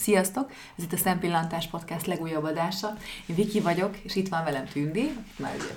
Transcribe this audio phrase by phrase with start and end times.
[0.00, 0.50] Sziasztok!
[0.78, 2.96] Ez itt a Szempillantás Podcast legújabb adása.
[3.26, 5.74] Én Viki vagyok, és itt van velem Tündi, már ugye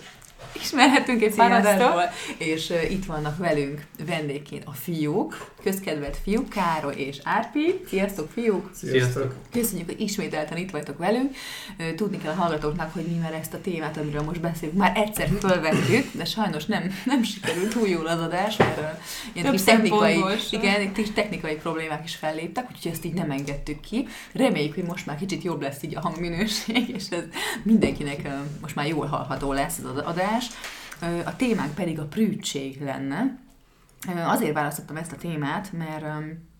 [0.62, 6.96] ismerhetünk egy pár adásból, és uh, itt vannak velünk vendégként a fiúk, közkedvelt fiúk, Károly
[6.96, 7.82] és Árpi.
[7.88, 8.70] Sziasztok, fiúk!
[8.74, 9.36] Sziasztok!
[9.52, 11.36] Köszönjük, hogy ismételten itt vagytok velünk.
[11.80, 14.98] Uh, tudni kell a hallgatóknak, hogy mi már ezt a témát, amiről most beszélünk, már
[14.98, 18.86] egyszer fölvettük, de sajnos nem, nem sikerült túl jól az adás, mert uh,
[19.34, 24.08] ilyen kis technikai, igen, kis technikai problémák is felléptek, úgyhogy ezt így nem engedtük ki.
[24.34, 27.24] Reméljük, hogy most már kicsit jobb lesz így a hangminőség, és ez
[27.64, 28.32] mindenkinek uh,
[28.62, 31.26] most már jól hallható lesz az adás adás.
[31.26, 33.38] A témánk pedig a prűtség lenne.
[34.26, 36.06] Azért választottam ezt a témát, mert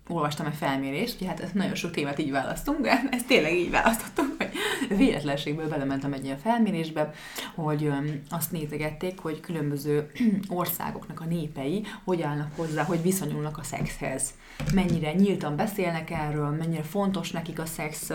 [0.08, 4.34] olvastam egy felmérést, ugye hát nagyon sok témát így választunk, de ezt tényleg így választottam,
[4.38, 4.48] hogy
[4.96, 7.10] véletlenségből belementem egy ilyen felmérésbe,
[7.54, 7.90] hogy
[8.30, 10.10] azt nézegették, hogy különböző
[10.48, 14.34] országoknak a népei hogy állnak hozzá, hogy viszonyulnak a szexhez.
[14.74, 18.10] Mennyire nyíltan beszélnek erről, mennyire fontos nekik a szex,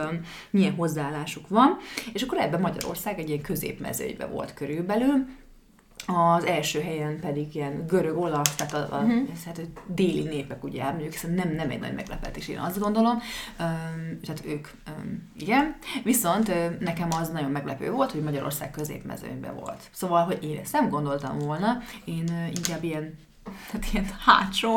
[0.50, 1.78] milyen hozzáállásuk van,
[2.14, 5.28] és akkor ebben Magyarország egy ilyen középmezőjbe volt körülbelül,
[6.10, 9.28] az első helyen pedig ilyen görög, olasz, tehát a, a uh-huh.
[9.46, 13.14] hát, déli népek, ugye, mondjuk szerintem nem, nem egy nagy meglepetés, én azt gondolom.
[13.14, 15.76] Um, tehát ők, um, igen.
[16.04, 19.90] Viszont uh, nekem az nagyon meglepő volt, hogy Magyarország középmezőnyben volt.
[19.92, 23.18] Szóval, hogy én ezt nem gondoltam volna, én uh, inkább ilyen
[23.72, 24.76] hát ilyen hátsó.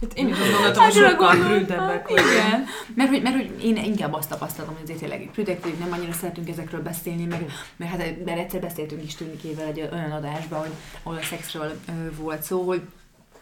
[0.00, 2.10] Hát én is azt gondoltam, hogy sokkal prűdebbek.
[2.10, 2.64] Igen.
[2.94, 6.12] Mert hogy, mert hogy én inkább azt tapasztalom, hogy azért tényleg prűdek vagyunk, nem annyira
[6.12, 7.44] szeretünk ezekről beszélni, meg,
[7.76, 12.14] mert hát mert egyszer beszéltünk is Tűnikével egy olyan adásban, hogy, ahol a szexről ö,
[12.16, 12.82] volt szó, hogy,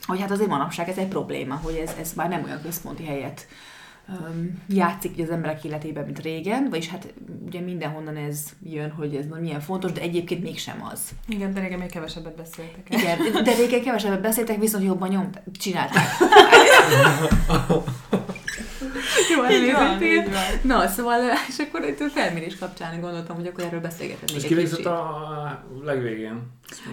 [0.07, 3.47] hogy hát azért manapság ez egy probléma, hogy ez, ez már nem olyan központi helyet
[4.69, 7.15] játszik az emberek életében, mint régen, vagyis hát
[7.47, 11.01] ugye mindenhonnan ez jön, hogy ez milyen fontos, de egyébként mégsem az.
[11.29, 12.87] Igen, de régen még kevesebbet beszéltek.
[12.89, 16.05] Igen, de régen kevesebbet beszéltek, viszont jobban nyomták, csinálták.
[19.37, 20.43] Jó, így van, így van.
[20.63, 24.87] Na, szóval, és akkor itt a felmérés kapcsán gondoltam, hogy akkor erről beszélgethetnék És kivégzett
[24.87, 26.43] a legvégén?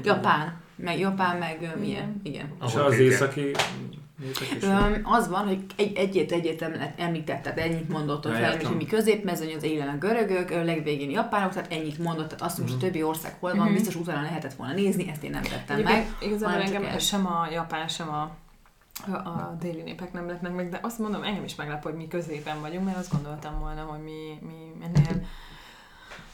[0.03, 0.65] Japán.
[0.75, 2.53] Meg Japán, meg milyen, igen.
[2.65, 3.51] És az északi
[4.61, 8.85] Öm, az van, hogy egy, egyet egyet említett, tehát ennyit mondott a fel, hogy mi
[8.85, 12.81] középmezőny, az élen a görögök, a legvégén japánok, tehát ennyit mondott, tehát azt, hogy uh-huh.
[12.81, 13.73] a többi ország hol van, uh-huh.
[13.73, 16.29] biztos utána lehetett volna nézni, ezt én nem tettem Egyébként meg.
[16.29, 16.99] Igazából engem el.
[16.99, 18.35] sem a japán, sem a
[19.05, 22.61] a déli népek nem lepnek meg, de azt mondom, engem is meglep, hogy mi középen
[22.61, 25.25] vagyunk, mert azt gondoltam volna, hogy mi, mi ennél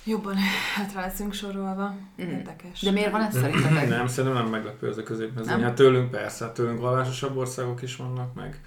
[0.04, 0.36] Jobban
[0.76, 1.96] hátra leszünk sorolva.
[2.24, 2.30] Mm.
[2.30, 2.82] Érdekes.
[2.82, 3.90] De miért van ez szerintetek?
[3.90, 5.62] Nem, szerintem nem meglepő ez a középmezőny.
[5.62, 8.62] Hát tőlünk persze, hát tőlünk vallásosabb országok is vannak, meg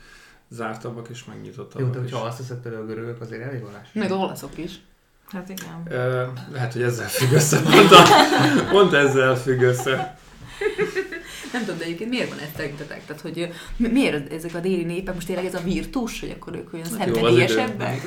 [0.49, 3.93] zártabbak is, meg nyitottabbak Jó, de hogyha azt hiszed például a görögök, azért elég vallásos.
[3.93, 4.81] Meg a olaszok is.
[5.27, 5.83] Hát igen.
[5.85, 8.03] Uh, lehet, hogy ezzel függ össze, pont, a,
[8.73, 10.19] pont ezzel függ össze.
[11.57, 13.07] Nem tudom, de egyébként miért van ez szerintetek?
[13.07, 16.73] Tehát, hogy miért ezek a déli népek, most tényleg ez a virtus, hogy akkor ők
[16.73, 18.03] olyan szenvedélyesebbek?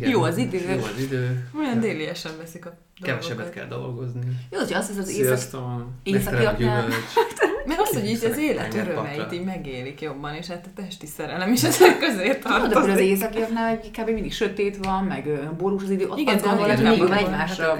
[0.00, 0.58] Jó az idő.
[0.58, 1.48] Jó az idő.
[1.58, 4.20] Olyan déliesen veszik a Kevesebbet kell dolgozni.
[4.50, 6.88] Jó, hogy az, az az észak, északiaknál...
[7.66, 11.52] Meg az, hogy így az élet örömeit így megélik jobban, és hát a testi szerelem
[11.52, 12.86] is ezek közé tartozik.
[12.86, 14.10] De az északiaknál kb.
[14.10, 17.76] mindig sötét van, meg borús az idő, ott igen, azt gondolod, hogy mindig van egymásra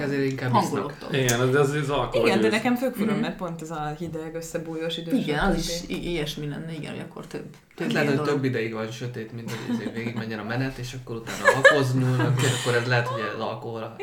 [0.51, 1.07] hangulatok.
[1.11, 2.27] Igen, de az az alkohol.
[2.27, 3.21] Igen, de nekem fők fura, mhm.
[3.21, 5.15] mert pont ez a hideg, összebújós idő.
[5.15, 7.45] Igen, az is ilyesmi lenne, igen, hogy akkor több
[7.75, 10.77] több hát lehet, hogy több ideig van sötét, mint hogy izé végig menjen a menet,
[10.77, 13.95] és akkor utána alkohozni nyúlnak, és akkor ez lehet, hogy az alkohol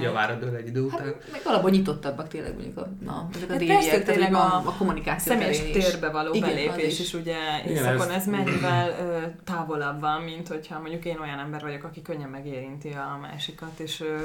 [0.00, 1.04] javára dől egy idő után.
[1.04, 4.74] Hát, meg valahol nyitottabbak tényleg mondjuk a, na, ezek a hát déliek, tényleg a, a
[4.78, 7.36] kommunikáció személyes térbe való igen, belépés is ugye
[7.66, 12.28] éjszakon ez mennyivel ö, távolabb van, mint hogyha mondjuk én olyan ember vagyok, aki könnyen
[12.28, 14.16] megérinti a másikat, és ö,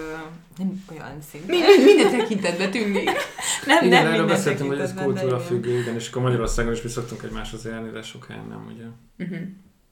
[0.57, 1.55] nem olyan szinten.
[1.55, 3.09] Minden, minden tekintetben tűnik.
[3.65, 6.89] nem, igen, nem erről beszéltem, hogy ez kultúra függő, igen, és akkor Magyarországon is mi
[6.89, 8.85] szoktunk egymáshoz élni, de sok helyen nem, ugye.
[9.17, 9.47] Uh-huh.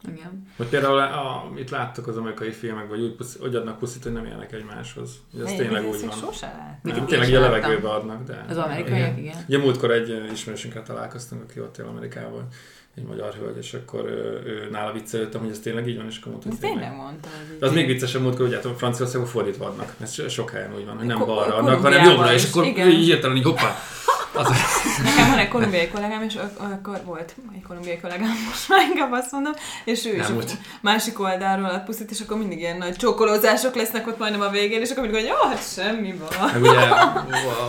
[0.08, 0.48] Igen.
[0.58, 4.26] Vagy például, a, itt láttuk az amerikai filmek, vagy úgy, úgy adnak puszit, hogy nem
[4.26, 5.12] élnek egymáshoz.
[5.34, 6.18] Ugye ez tényleg úgy van.
[6.18, 8.46] Sose nem, tényleg a levegőbe adnak, de...
[8.50, 9.36] Az amerikaiak, igen.
[9.48, 12.48] Ugye múltkor egy ismerősünkkel találkoztunk, aki ott él Amerikában,
[12.96, 16.18] egy magyar hölgy, és akkor ő, ő nála viccelődtem, hogy ez tényleg így van, és
[16.18, 17.28] akkor mondta, hogy tényleg mondta.
[17.60, 19.94] De az még viccesebb múltkor, hogy hát a Franciaországban fordítva adnak.
[20.02, 23.44] Ez sok helyen úgy van, hogy nem balra adnak, hanem jobbra, és akkor hirtelen így
[23.44, 23.76] hoppá,
[24.34, 24.48] az...
[25.04, 29.32] Nekem van egy kolumbiai kollégám, és akkor volt egy kolumbiai kollégám, most már inkább azt
[29.32, 29.54] mondom,
[29.86, 30.26] és ő is
[30.82, 34.82] másik oldalról ad puszit, és akkor mindig ilyen nagy csókolózások lesznek ott majdnem a végén,
[34.82, 36.52] és akkor mindig, hogy jó, hát semmi van.
[36.52, 36.88] Meg ugye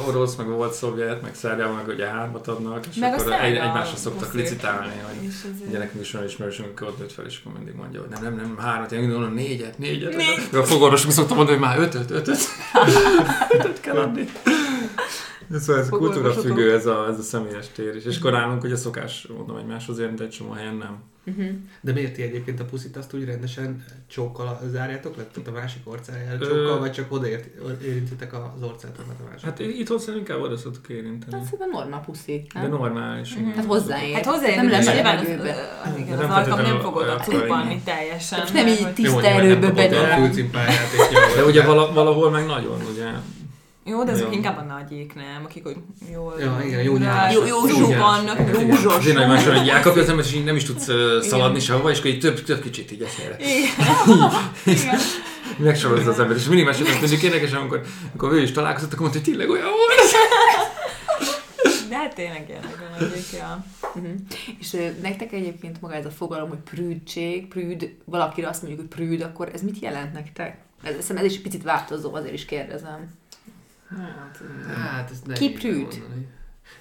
[0.08, 3.96] orosz, meg volt szovjet, meg Szerbiában, meg ugye hármat adnak, és meg akkor egy, egymásra
[3.96, 5.32] szoktak licitálni, hogy
[5.68, 8.34] ugye nekünk is olyan ismerősünk, ott nőtt fel, és akkor mindig mondja, hogy nem, nem,
[8.34, 10.16] nem, hármat, én gondolom négyet, négyet.
[10.16, 10.48] Négy.
[10.52, 12.38] A fogorvosok szoktam mondani, hogy már ötöt, ötöt.
[13.58, 14.28] ötöt kell adni.
[15.58, 18.04] Szóval ez kultúra függő, ez a, ez a személyes tér is.
[18.04, 21.02] És akkor állunk, hogy a szokás, mondom, egymáshoz érni, de egy csomó helyen nem.
[21.26, 21.46] Uh-huh.
[21.80, 25.24] De miért ti egyébként a puszit azt úgy rendesen csókkal zárjátok le?
[25.24, 27.26] Tehát a másik orcájára csókkal, vagy csak oda
[27.84, 29.44] érintitek az orcát a másik?
[29.44, 31.32] Hát itthon szerintem inkább oda szoktuk érinteni.
[31.32, 32.46] Hát szerintem normál puszi.
[32.54, 33.34] De normális.
[33.34, 33.54] Uh-huh.
[33.54, 34.14] Hát hozzáér.
[34.14, 38.38] Hát hozzáér, nem lesz az, igen, az alkalom nem fogod a cuppalni teljesen.
[38.38, 39.70] Most nem így tiszta erőbe.
[41.36, 43.04] De ugye valahol meg nagyon, ugye
[43.84, 45.44] jó, de ezek inkább a nagyék, nem?
[45.44, 45.76] Akik hogy
[46.12, 46.34] jól...
[46.40, 47.32] Ja, igen, jó nyár.
[47.32, 48.94] Jó, jó zsúk vannak, rúzsos.
[48.94, 50.88] Azért nagyon máson, hogy Jákob az ember, és nem is tudsz
[51.20, 53.36] szaladni sehova, és akkor így több, több kicsit így eszére.
[54.64, 55.00] Igen.
[55.58, 57.80] Megsorozza az ember, és mindig meséltem, hogy érdekes, amikor,
[58.10, 60.00] amikor ő is találkozott, akkor mondta, hogy tényleg olyan volt.
[61.88, 62.60] De hát tényleg
[62.98, 63.64] egyik, ja.
[63.94, 64.12] Uh-huh.
[64.58, 69.20] És nektek egyébként maga ez a fogalom, hogy prűdség, prűd, valakire azt mondjuk, hogy prűd,
[69.20, 70.56] akkor ez mit jelent nektek?
[70.82, 73.20] Ez, ez is picit változó, azért is kérdezem.
[73.98, 74.42] Hát,
[74.76, 76.02] hát ez Ki prűd?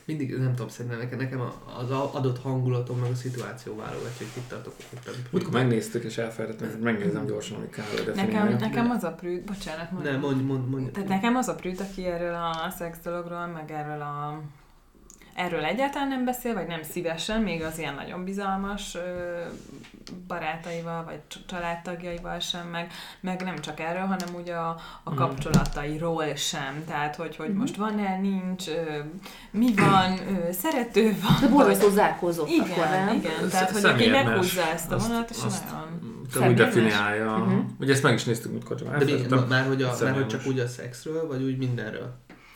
[0.05, 1.41] Mindig, nem tudom, szerintem nekem, nekem
[1.79, 4.73] az adott hangulatom, meg a szituáció válogatja, hogy kit tartok.
[5.31, 9.91] Múltkor megnéztük és elfelejtettem, hogy megnézem gyorsan, hogy kell Nekem, nekem az a prűd, bocsánat,
[9.91, 10.09] mondj.
[10.09, 10.89] Nem, mondj, mondj, mondj.
[10.89, 14.41] Tehát nekem az a prűd, aki erről a szex dologról, meg erről a
[15.35, 18.97] erről egyáltalán nem beszél, vagy nem szívesen, még az ilyen nagyon bizalmas
[20.27, 25.19] barátaival, vagy családtagjaival sem, meg, meg nem csak erről, hanem ugye a, a mhm.
[25.19, 26.83] kapcsolatairól sem.
[26.87, 27.57] Tehát, hogy, hogy mhm.
[27.57, 28.65] most van-e, nincs,
[29.51, 30.19] mi van,
[30.51, 31.37] szerető van.
[31.41, 33.15] De borzasztó zárkózott igen, akkor, nem?
[33.15, 35.37] Igen, tehát, hogy aki meghúzza ezt a vonat, és
[36.33, 36.49] nagyon...
[36.49, 37.37] úgy definiálja.
[37.37, 37.59] Uh-huh.
[37.79, 38.77] Ugye ezt meg is néztük múltkor.
[39.27, 42.15] De már, hogy a, már hogy csak úgy a szexről, vagy úgy mindenről?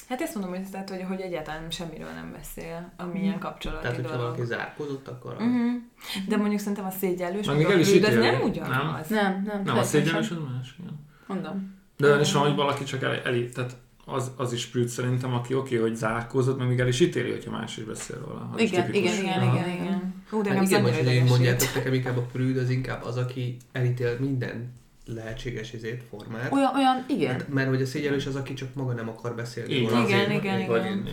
[0.09, 3.39] Hát ezt mondom, hogy, tehát, hogy, hogy egyáltalán semmiről nem beszél, amilyen mm.
[3.39, 4.25] kapcsolati Tehát, hogyha dolog.
[4.25, 5.33] valaki zárkózott, akkor...
[5.33, 5.71] Uh-huh.
[6.27, 9.07] De mondjuk szerintem a szégyellős, meg a prűd, ez nem ugyanaz.
[9.07, 9.61] Nem, nem.
[9.63, 10.75] Nem, a szégyellős az más.
[10.79, 10.99] Igen.
[11.27, 11.75] Mondom.
[11.97, 13.75] De olyan is van, hogy valaki csak el, el tehát
[14.05, 17.31] az, az is prűd szerintem, aki oké, okay, hogy zárkózott, meg még el is ítéli,
[17.31, 18.53] hogyha más is beszél róla.
[18.57, 20.23] Igen, igen, igen, igen, igen.
[20.29, 24.17] Hú, de hát igen, hogy mondjátok nekem inkább a prűd az inkább az, aki elítél
[24.19, 24.73] minden
[25.05, 26.51] lehetséges izét, formát.
[26.51, 27.35] Olyan, olyan, igen.
[27.35, 29.73] Mert, mert hogy a szégyellős az, aki csak maga nem akar beszélni.
[29.73, 31.09] Igen, igen, igen, igen.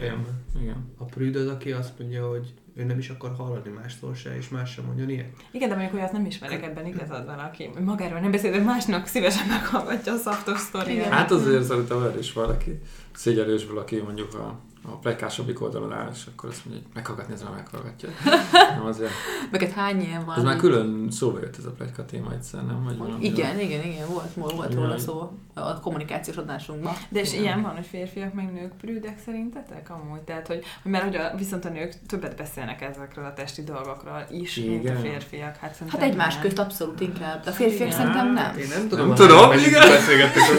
[0.60, 0.92] igen.
[0.96, 4.48] A prűd az, aki azt mondja, hogy ő nem is akar hallani mástól se, és
[4.48, 5.30] más sem mondjon ilyet.
[5.50, 8.58] Igen, de mondjuk, hogy azt nem ismerek ebben igazad van, aki magáról nem beszél, de
[8.58, 11.12] másnak szívesen meghallgatja a szaftos sztoriát.
[11.12, 12.80] Hát azért szerintem erről is valaki
[13.14, 17.52] szégyelősből, aki mondjuk a a plekásabbik oldalon áll, és akkor azt mondja, hogy meghallgatni, ezen
[17.52, 18.08] meghallgatja.
[18.76, 19.10] Nem azért.
[19.50, 20.36] Meket hány ilyen van?
[20.36, 22.84] Ez már külön szóba jött ez a pleka téma egyszer, nem?
[22.84, 26.92] Vagy valami igen, igen, igen, volt, volt róla szó a kommunikációs adásunkban.
[27.08, 27.42] De és igen.
[27.42, 30.20] ilyen van, hogy férfiak meg nők prűdek szerintetek amúgy?
[30.20, 34.56] Tehát, hogy, mert hogy a, viszont a nők többet beszélnek ezekről a testi dolgokról is,
[34.56, 34.72] igen.
[34.72, 35.56] mint a férfiak.
[35.56, 37.46] Hát, hát egymás közt abszolút inkább.
[37.46, 37.90] A férfiak igen.
[37.90, 38.56] szerintem nem.
[38.58, 39.06] Én nem tudom.
[39.06, 39.82] Nem tudom, igen.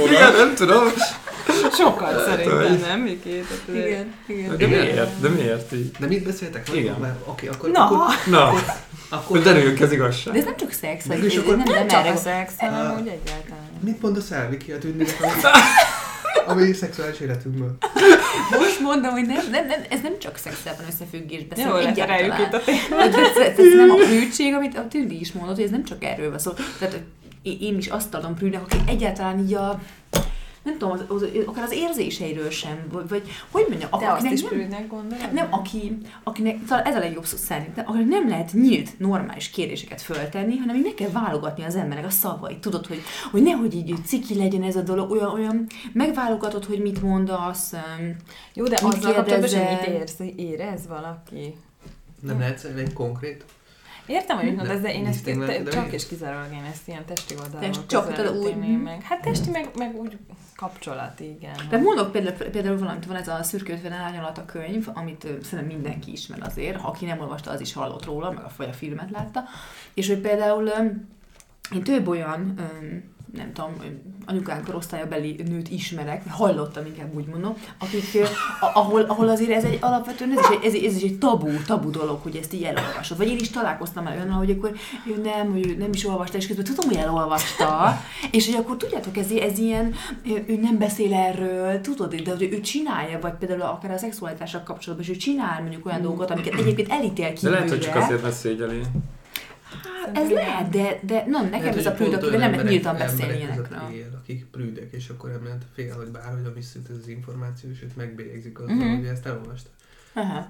[0.10, 0.84] Igen, nem tudom.
[1.78, 3.44] Sokat szerintem, nem, Miki?
[3.74, 4.58] Igen, igen.
[4.58, 5.20] De miért?
[5.20, 5.92] De miért így?
[6.00, 6.70] De mit beszéltek?
[6.74, 6.96] Igen.
[7.00, 7.70] Már, oké, akkor...
[7.70, 7.86] Na!
[7.86, 8.54] Akkor, Na!
[9.10, 10.34] Akkor derüljünk ez igazság.
[10.34, 13.08] De ez nem csak szex, hogy és akkor nem, nem, csak a szex, hanem úgy
[13.08, 13.70] egyáltalán.
[13.80, 15.18] Mit mondasz el, Viki, a tűnnének,
[16.46, 17.78] ami szexuális életünkből.
[18.60, 21.60] Most mondom, hogy nem, nem, nem, ez nem csak szexel van összefüggésben.
[21.60, 23.16] Jó, letereljük itt a témát.
[23.36, 26.40] Ez nem a prűdség, amit a Tündi is mondott, hogy ez nem csak erről van
[26.40, 26.52] szó.
[26.80, 27.00] Tehát
[27.44, 29.80] én is azt adom prűdnek, aki egyáltalán így a
[30.64, 34.32] nem tudom, az, az, akár az érzéseiről sem, vagy, vagy hogy mondjam, De akinek azt
[34.32, 35.34] is nem, gondolod?
[35.34, 40.02] Nem, aki, akinek, talán ez a legjobb szó szerintem, akinek nem lehet nyílt, normális kérdéseket
[40.02, 42.60] föltenni, hanem így meg kell válogatni az embernek a szavait.
[42.60, 43.02] Tudod, hogy,
[43.32, 47.74] hogy nehogy így ciki legyen ez a dolog, olyan, olyan megválogatod, hogy mit mondasz,
[48.54, 51.56] Jó, de azzal kapcsolatban, mit érz, érez valaki?
[52.20, 53.46] Nem lehet egy konkrét
[54.06, 55.30] Értem, hogy mit mondasz, de én ezt
[55.72, 59.02] csak és kizárólag én ezt ilyen testi oldalról csak úgy meg.
[59.02, 60.18] Hát testi, meg, meg úgy
[60.64, 61.56] kapcsolat, igen.
[61.70, 65.66] De mondok például, például valamit, van ez a szürke 50 árnyalat a könyv, amit szerintem
[65.66, 69.12] mindenki ismer azért, ha aki nem olvasta, az is hallott róla, meg a, a filmet
[69.12, 69.44] látta,
[69.94, 70.64] és hogy például
[71.76, 72.54] én több olyan
[73.38, 73.72] nem tudom,
[74.26, 78.04] anyukánk korosztályabeli nőt ismerek, hallottam inkább úgy mondom, akik,
[78.74, 81.90] ahol, ahol azért ez egy alapvetően, ez is egy, ez, ez is egy tabu, tabu
[81.90, 83.18] dolog, hogy ezt így elolvasod.
[83.18, 84.72] Vagy én is találkoztam el olyannal, hogy akkor
[85.08, 88.02] ő nem, hogy ő nem is olvasta, és közben tudom, hogy elolvasta,
[88.32, 89.94] és hogy akkor tudjátok, ez, ez ilyen,
[90.48, 95.08] ő nem beszél erről, tudod, de hogy ő csinálja, vagy például akár a szexualitással kapcsolatban,
[95.08, 97.50] és ő csinál mondjuk olyan dolgokat, amiket egyébként elítél kívülre.
[97.50, 98.82] De lehet, hogy csak azért beszégyeli.
[99.74, 102.98] Hát, ez lehet, de, de nem, nekem lehet, ez a prűd, akivel nem lehet nyíltan
[102.98, 103.80] beszélni ilyenekről.
[104.18, 108.60] Akik prűdek, és akkor emiatt fél, hogy bárhogy visszük ez az információ, és őt megbélyegzik
[108.60, 108.96] azzal, uh-huh.
[108.96, 109.70] hogy ezt elolvasta.
[110.14, 110.48] Aha.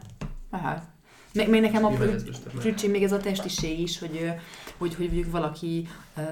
[0.50, 0.93] Aha.
[1.34, 1.92] Meg, meg nekem a
[2.60, 4.32] früccsé még ez a testiség is, hogy,
[4.78, 5.88] hogy, hogy hogy valaki,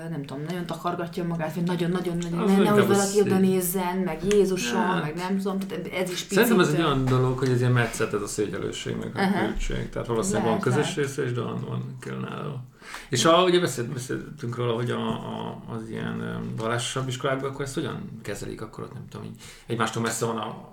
[0.10, 5.04] nem tudom, nagyon takargatja magát, vagy nagyon-nagyon-nagyon, ne, nehogy valaki oda nézzen, meg Jézusom, hát.
[5.04, 6.38] meg nem tudom, tehát ez is picit.
[6.38, 9.90] Szerintem ez egy olyan dolog, hogy ez ilyen metszet, ez a szégyelőség, meg a früccség.
[9.90, 12.64] Tehát valószínűleg van közös része, és de van, van kell nála.
[13.10, 17.74] És a, ugye beszélt, beszéltünk róla, hogy a, a, az ilyen vallásosabb iskolákban, akkor ezt
[17.74, 20.72] hogyan kezelik, akkor ott nem tudom, így egymástól messze van a,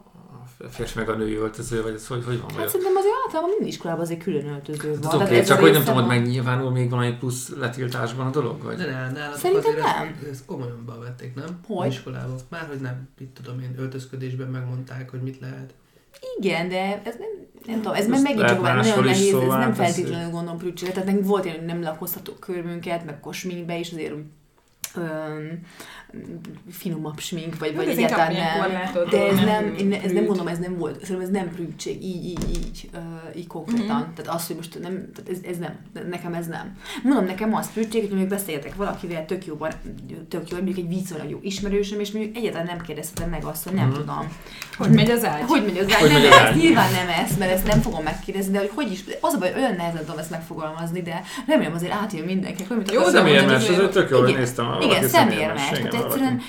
[0.71, 2.51] férfi meg a női öltöző, vagy ez hogy, hogy van?
[2.51, 5.11] Hát szerintem azért általában minden iskolában azért külön öltöző van.
[5.11, 8.63] Hát oké, csak hogy nem tudom, hogy megnyilvánul még valami plusz letiltásban a dolog?
[8.63, 8.77] Vagy?
[8.77, 10.17] De ne, ne, Szerintem nem.
[10.21, 11.61] Ezt, ezt komolyan bevették, nem?
[11.67, 11.87] Hogy?
[11.87, 12.37] Iskolában.
[12.49, 15.75] Már, hogy nem, mit tudom én, öltözködésben megmondták, hogy mit lehet.
[16.39, 17.29] Igen, de ez nem,
[17.67, 20.93] nem tudom, ez meg megint csak nagyon nehéz, szóval ez nem feltétlenül gondolom prücsére.
[20.93, 24.15] Tehát volt ilyen, hogy nem lakoztatok körmünket, meg kosminkbe is azért
[24.97, 25.61] öm,
[26.71, 29.05] finomabb smink, vagy, vagy egyáltalán nem.
[29.11, 32.03] De ez nem, nem én ez nem mondom, ez nem volt, szerintem ez nem prűtség,
[32.03, 33.97] így, így, így, uh, így konkrétan.
[33.97, 34.13] Mm-hmm.
[34.15, 35.77] Tehát az, hogy most nem, tehát ez, ez nem,
[36.09, 36.77] nekem ez nem.
[37.03, 39.57] Mondom, nekem az prűtség, hogy még beszéljetek valakivel, tök jó,
[40.29, 43.75] tök jó, mondjuk egy viszonylag jó ismerősöm, és mondjuk egyáltalán nem kérdeztem meg azt, hogy
[43.75, 43.95] nem mm-hmm.
[43.95, 44.33] tudom.
[44.77, 45.43] Hogy megy az ágy?
[45.47, 46.13] Hogy megy az ágy?
[46.13, 49.35] Nem, ez nyilván nem ez, mert ezt nem fogom megkérdezni, de hogy hogy is, az
[49.35, 52.65] a baj, olyan nehezen tudom ezt megfogalmazni, de remélem azért átjön mindenki.
[52.93, 54.78] Jó, személyes, ez tök jól néztem.
[54.83, 55.69] Igen, szemérmes.
[55.69, 56.43] Tehát egyszerűen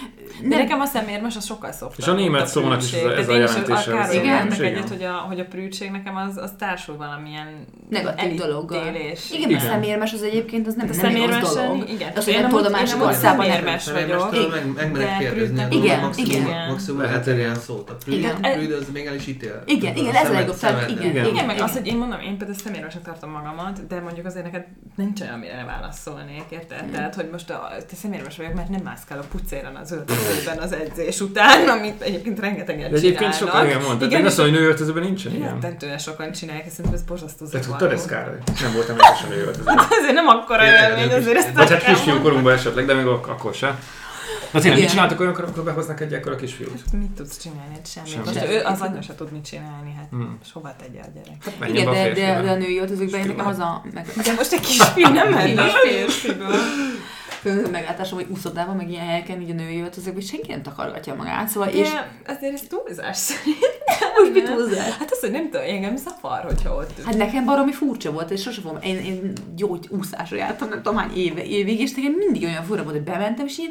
[0.44, 2.00] de nekem a szemérmes az sokkal szoftabb.
[2.00, 3.92] És a német szónak is ez, ez a jelentése.
[3.92, 8.96] Akár igen, egyet, hogy a, hogy a prűdség nekem az, az társul valamilyen negatív dologgal.
[9.32, 11.90] Igen, a szemérmes az egyébként az nem, a nem rossz dolog.
[11.90, 14.36] Igen, az, hogy nem tudod a másik országban szemérmes vagyok.
[14.76, 15.66] Megmerek kérdezni.
[15.70, 16.68] Igen, igen.
[16.70, 17.90] Maximum lehet ilyen szót.
[17.90, 19.64] A prűd az még el is ítél.
[19.66, 20.58] Igen, igen, ez a legjobb.
[20.90, 24.44] Igen, igen, meg az, hogy én mondom, én például szemérmesnek tartom magamat, de mondjuk azért
[24.44, 26.86] neked nincs olyan, amire válaszolnék, érted?
[26.92, 30.74] Tehát, hogy most te szemérmes vagyok, mert nem mászkál a pucéren az öltöző öltözőben az
[30.74, 35.04] edzés után, amit egyébként rengetegen De egyébként sokan igen mondtad, igen, azt mondom, hogy öltözőben
[35.04, 35.54] nincsen ilyen.
[35.54, 38.38] Rettentően sokan csinálják, és szerintem ez borzasztó Te tudtad ezt, Károly?
[38.62, 39.78] Nem voltam biztosan öltözőben.
[39.78, 43.54] Hát ezért nem akkora élmény, azért ezt Vagy hát kisfiú korunkban esetleg, de még akkor
[43.54, 43.80] sem.
[44.52, 46.82] Na tényleg, mit csináltak olyankor, amikor behoznak egy ekkora kisfiút?
[46.86, 47.74] Hát, mit tudsz csinálni?
[47.74, 48.10] Hát semmit.
[48.12, 48.24] Semmi.
[48.26, 50.38] Most ő az anya se tud mit csinálni, hát hmm.
[50.54, 51.60] hova tegye a gyerek.
[51.60, 53.84] Hát, Igen, de, de, de, a női öltözőkben nekem az a...
[53.94, 54.06] Meg...
[54.24, 55.68] De most egy kisfiú nem menne a
[57.40, 61.48] férfiből meglátásom, hogy úszodában, meg ilyen helyeken, így a női öltözőkben senki nem takargatja magát,
[61.48, 61.90] szóval De és...
[62.28, 63.70] azért ez túlzás szerintem.
[64.18, 64.98] Most mit túlzás?
[64.98, 67.04] Hát az, hogy nem tudom, engem zavar, hogyha ott...
[67.06, 70.98] Hát nekem baromi furcsa volt, és sosem fogom, én, én jó úszásra jártam, nem tudom
[70.98, 73.70] hány éve, évig, és nekem mindig olyan fura volt, hogy bementem, és én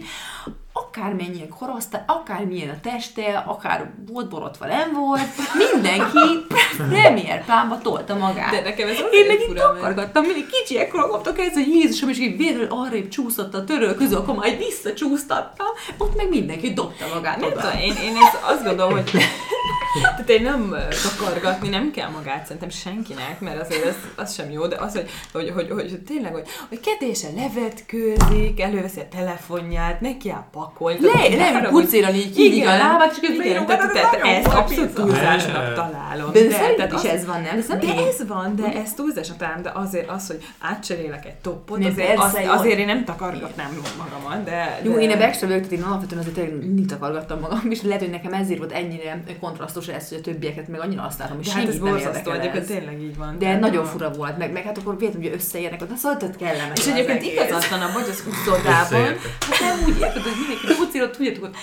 [0.89, 5.21] akármennyien korosztály, akármilyen a teste, akár volt borotva, nem volt,
[5.55, 6.47] mindenki
[6.93, 8.51] premier plámba tolta magát.
[8.51, 12.37] De nekem ez Én meg itt takargattam, mindig kicsiek kaptak ezt, hogy Jézusom, és így
[12.37, 15.67] végül arrébb csúszott a törő közül, akkor majd visszacsúsztattam,
[15.99, 19.11] ott meg mindenki dobta magát nem Tudom, én, én ezt azt gondolom, hogy
[20.01, 24.67] tehát én nem takargatni nem kell magát szerintem senkinek, mert azért az, az sem jó,
[24.67, 30.01] de az, hogy, hogy, hogy, hogy, hogy tényleg, hogy, hogy kedésen levetkőzik, előveszi a telefonját,
[30.01, 30.99] neki a pakolni.
[31.01, 36.33] Le, le, pucéran így így a lábát, csak igen, tehát, tehát ezt abszolút túlzásnak találom.
[36.33, 37.81] De, de szerintem is ez van, nem?
[37.81, 42.19] De, ez van, de ez túlzásnak találom, de azért az, hogy átcserélek egy toppot, azért,
[42.19, 44.81] az, azért én nem takargatnám magamat, de...
[44.83, 48.11] Jó, én ebbe extra vagyok, tehát én alapvetően azért tényleg takargattam magam, és lehet, hogy
[48.11, 51.69] nekem ezért volt ennyire kontrasztos ez, hogy a többieket meg annyira azt látom, hogy hát
[51.69, 53.39] ez borzasztó, egyébként tényleg így van.
[53.39, 56.79] De nagyon fura volt, meg, meg hát akkor véletlenül, hogy összeérnek, de szóval tök kellemes.
[56.79, 59.07] És egyébként igazatlan hogy az úszodában,
[59.49, 61.55] hát nem úgy érted, hogy mindenki pucérot, tudjátok, hogy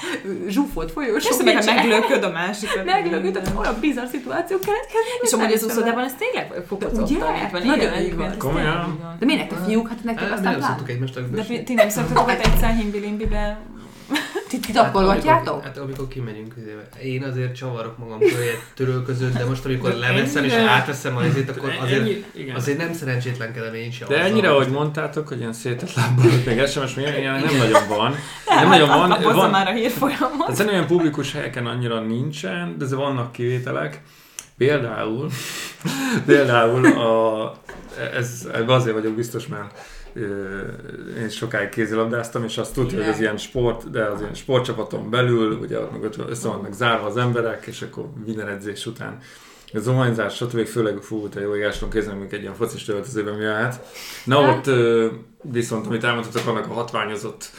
[0.47, 1.23] zsúfolt folyós.
[1.23, 2.85] Persze, meg meglököd a másikat.
[2.85, 5.19] Meglököd, tehát olyan bizarr szituációk keletkeznek.
[5.21, 7.61] És amúgy az úszodában ez tényleg fokozottan van.
[7.61, 8.37] Nagyon így van.
[8.37, 9.15] Komolyan.
[9.19, 10.77] De minek a fiúk, hát nektek aztán plán.
[11.31, 13.59] De ti nem szoktatok egy himbi-limbibe
[14.47, 15.53] ti, ti takolgatjátok?
[15.53, 16.53] Hát, hát amikor kimegyünk,
[17.03, 21.99] én azért csavarok magam köré törölközőt, de most amikor leveszem és átveszem azért, akkor azért,
[21.99, 22.25] ennyi,
[22.55, 24.07] azért nem szerencsétlenkedem én sem.
[24.07, 28.15] De ennyire, ahogy mondtátok, hogy ilyen szétett lábbal, meg SMS, milyen, ilyen nem nagyon van.
[28.47, 29.35] Nem nagyon van.
[29.35, 30.47] van már a hírfolyamot.
[30.47, 34.01] Szerintem olyan publikus helyeken annyira nincsen, de vannak kivételek.
[34.57, 35.29] Például,
[36.25, 37.53] például a,
[38.13, 39.77] ez, azért vagyok biztos, mert
[41.17, 45.51] én sokáig kézilabdáztam, és azt tudja, hogy az ilyen sport, de az ilyen sportcsapaton belül,
[45.51, 49.19] ugye ott össze vannak zárva az emberek, és akkor minden edzés után
[49.73, 50.65] a zuhanyzás, stb.
[50.65, 53.85] főleg fú, te jó égás tudom kézni, egy ilyen focis öltözőben jöhet.
[54.25, 54.69] Na ott
[55.41, 57.49] viszont, amit elmondhatok, annak a hatványozott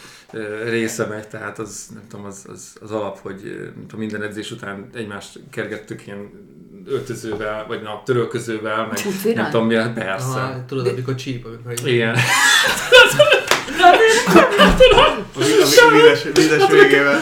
[0.65, 3.41] része megy, tehát az, nem tudom, az, az, az alap, hogy
[3.75, 6.31] nem tudom, minden edzés után egymást kergettük ilyen
[6.87, 9.43] öltözővel, vagy na, törölközővel, meg Pucira?
[9.43, 10.27] nem tudom milyen, persze.
[10.27, 11.89] Aha, tudod, amikor csíp, amikor...
[11.89, 12.17] Igen.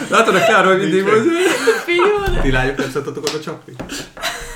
[0.09, 1.23] Látod a Károly mindig volt?
[2.41, 3.73] Ti lányok nem szeretetek oda csapni?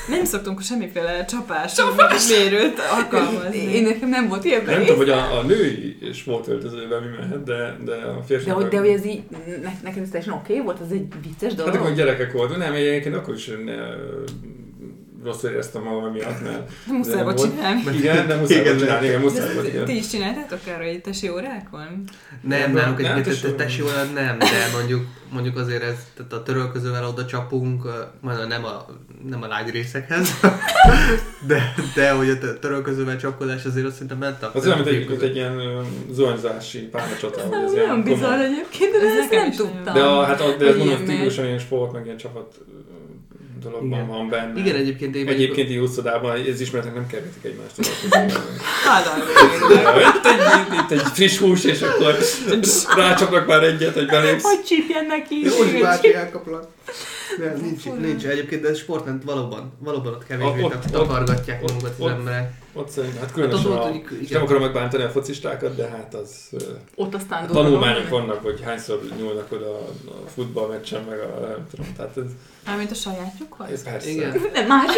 [0.09, 2.27] Nem szoktunk semmiféle csapás, csapás.
[2.29, 3.57] mérőt alkalmazni.
[3.57, 7.77] Én nekem nem volt ilyen Nem tudom, hogy a, a női sportöltözőben mi mehet, de,
[7.85, 8.45] de a férfi.
[8.45, 11.07] De, hogy, de hogy ez így, ne, nekem ez teljesen oké okay volt, az egy
[11.23, 11.73] vicces dolog.
[11.73, 13.51] Hát akkor gyerekek voltunk, nem, egyébként akkor is
[15.23, 16.69] rosszul éreztem magam miatt, mert...
[16.87, 17.83] De muszáj volt csinálni.
[17.97, 19.85] Igen, de muszáj volt csinálni, igen, muszáj volt, igen.
[19.85, 22.03] Ti is csináltátok arra egy tesi órákon?
[22.41, 27.05] Nem, nem, nem egy tesi órán nem, de mondjuk, mondjuk azért ez, tehát a törölközővel
[27.05, 27.83] oda csapunk,
[28.21, 28.85] majd nem a,
[29.29, 30.39] nem a lágy részekhez,
[31.47, 34.51] de, de hogy a törölközővel csapkodás azért azt szerintem ment a...
[34.53, 35.61] Az olyan, mint egy, mint egy ilyen
[36.11, 39.93] zuhanyzási párnacsata, hogy ez ilyen bizarr egyébként, de ezt nem tudtam.
[39.93, 42.59] De, a, hát, de ez mondom, típusan ilyen sport, meg ilyen csapat
[43.59, 44.07] dologban Igen.
[44.07, 44.59] van benne.
[44.59, 47.75] Igen, egyébként én Egyébként így úszodában ez ismeretek nem kerültek egymást.
[48.85, 49.05] hát,
[50.01, 52.17] itt, egy, itt egy friss hús, és akkor
[52.95, 54.43] rácsapnak már egyet, hogy belépsz.
[54.43, 55.41] Hogy csípjen neki.
[55.43, 56.67] Jó, hogy bárki elkaplak.
[57.37, 62.51] Nem, nincs, nincs egyébként, de sportment valóban, valóban ott kevésbé takargatják magukat az emberek.
[62.73, 66.13] Ott szerintem, hát különösen hát ott, a, ott, nem akarom megbántani a focistákat, de hát
[66.13, 66.49] az...
[66.95, 71.85] Ott aztán a tanulmányok vannak, hogy hányszor nyúlnak oda a futballmeccsen, meg a nem tudom,
[71.95, 72.23] tehát ez...
[72.65, 73.69] Mármint a sajátjukhoz?
[73.71, 74.09] Ez persze.
[74.09, 74.31] Igen.
[74.53, 74.97] De másik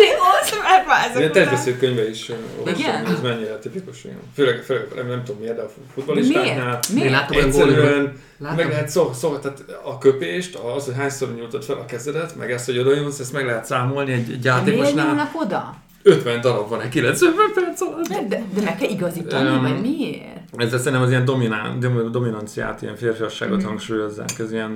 [1.16, 4.04] mert Én tervbeszélt könyve is olvastam, hogy ez mennyire tipikus.
[4.04, 4.20] Igen.
[4.34, 7.12] Főleg, főleg nem, nem tudom miért, de a futballistáknál miért?
[7.12, 11.86] Látom egyszerűen meg lehet szó, szó, tehát a köpést, az, hogy hányszor nyújtod fel a
[11.86, 15.14] kezedet, meg ezt, hogy oda nyúlsz, ezt meg lehet számolni egy, egy játékosnál.
[15.14, 15.76] Miért oda?
[16.04, 18.08] 50 darab van egy 90 perc alatt.
[18.08, 20.40] De, de, de meg kell igazítani, um, vagy miért?
[20.58, 21.80] Ez szerintem az ilyen dominán,
[22.12, 23.68] dominanciát, ilyen férfiasságot mm-hmm.
[23.68, 24.40] hangsúlyozzák.
[24.40, 24.74] Ez ilyen,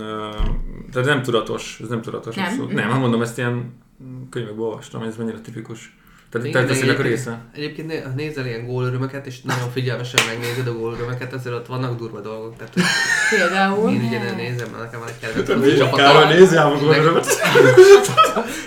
[0.91, 2.36] tehát nem tudatos, ez nem tudatos.
[2.36, 3.74] Nem, nem, nem mondom, ezt ilyen
[4.29, 5.98] könyvekből olvastam, ez mennyire tipikus.
[6.42, 7.39] Tehát Igen, te a része.
[7.54, 12.20] Egyébként ha nézel ilyen gólörömöket, és nagyon figyelmesen megnézed a gólörömöket, azért ott vannak durva
[12.20, 12.56] dolgok.
[12.58, 12.74] Tehát,
[13.30, 13.92] Például?
[13.92, 16.06] Én ugye nézem, mert nekem van egy kedvenc foci csapatom.
[16.06, 17.27] Károly, nézzél a gólörömet!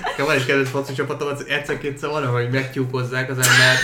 [0.05, 3.77] Nekem van egy kedvenc foci csapatom, az egyszer-kétszer van, hogy megtyúkozzák az ember.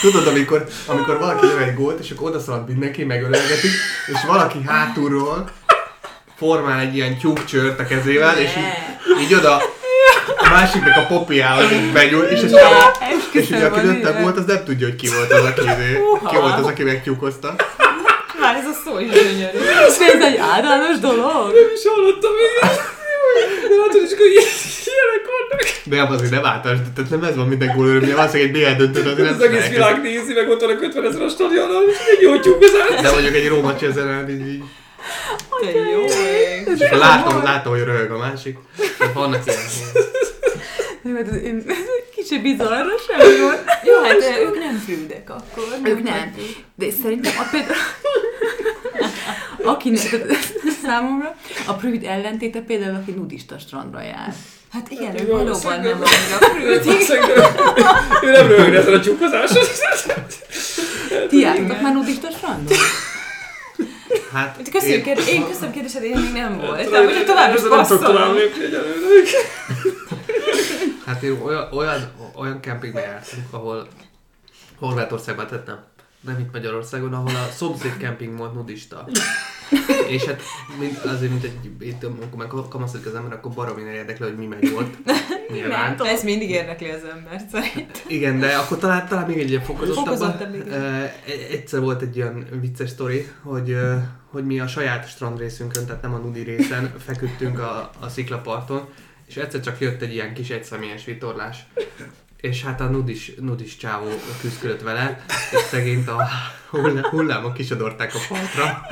[0.00, 3.70] Tudod, amikor, amikor valaki löv egy gólt, és akkor odaszalad mindenki, megölelgetik,
[4.06, 5.50] és valaki hátulról
[6.36, 9.62] formál egy ilyen tyúkcsört a kezével, és így, így oda
[10.48, 12.50] a másiknak a popiához begyúl, és, és,
[13.32, 15.60] és ugye aki lőtte volt, az nem tudja, hogy ki volt az, aki,
[16.28, 17.54] ki volt az, aki megtyúkozta.
[18.40, 19.58] Már ez a szó is gyönyörű.
[19.88, 21.52] És ez egy általános dolog?
[21.54, 22.70] Nem is hallottam még.
[23.68, 25.60] De látod, és akkor ilyenek vannak.
[25.84, 29.06] De azért nem általános, tehát nem ez van minden gól örömje, valószínűleg egy BL döntőt,
[29.06, 32.22] azért nem Az egész világ nézi, meg ott vannak 50 ezer a stadionon, és egy
[32.22, 33.00] jó tyúkozás.
[33.02, 34.62] De mondjuk egy Róma Csezen, így, így
[35.60, 36.68] te jó ég.
[36.78, 38.58] És látom, látom, hogy röhög a másik.
[39.14, 39.58] Vannak ilyen.
[41.44, 41.64] Én
[42.16, 43.46] kicsit bizarra sem jó.
[43.84, 45.64] Jó, hát ők nem frűdek akkor.
[45.84, 46.34] Ők nem.
[46.74, 47.76] De szerintem a például...
[49.62, 49.96] Aki
[50.82, 54.34] számomra a prűd ellentéte például, aki nudista strandra jár.
[54.72, 56.86] Hát igen, ő valóban nem annyira frűd.
[58.22, 59.62] Ő nem röhögre ezen a csúkozáson.
[61.28, 62.76] Ti jártak már nudista strandon?
[64.32, 67.04] Hát, köszönjük, én, én köszönöm kérdésed, én még nem voltam.
[67.04, 68.64] Ugye tovább is Nem tudok tovább lépni
[71.04, 73.88] Hát én olyan, olyan, olyan kempingbe jártunk, ahol
[74.78, 75.84] Horvátországban tettem
[76.20, 79.08] nem itt Magyarországon, ahol a szomszéd kemping volt nudista.
[80.08, 80.42] és hát
[80.78, 84.46] mint, azért, mint egy, itt, amikor meg kamaszodik az ember, akkor baromi érdekli, hogy mi
[84.46, 84.94] megy ott.
[85.54, 85.94] Nyilván.
[85.98, 88.04] Nem, ez mindig érdekli az ember szerint.
[88.06, 90.34] Igen, de akkor talán, talán még egy ilyen fokozottabban.
[90.68, 91.04] Uh,
[91.50, 93.76] egyszer volt egy ilyen vicces sztori, hogy,
[94.30, 98.88] hogy mi a saját strandrészünkön, tehát nem a nudi részen feküdtünk a, a sziklaparton,
[99.26, 101.66] és egyszer csak jött egy ilyen kis egyszemélyes vitorlás
[102.40, 104.08] és hát a nudis, nudis csávó
[104.40, 106.28] küzdött vele, és szegényt a
[107.10, 108.86] hullámok kisodorták a partra.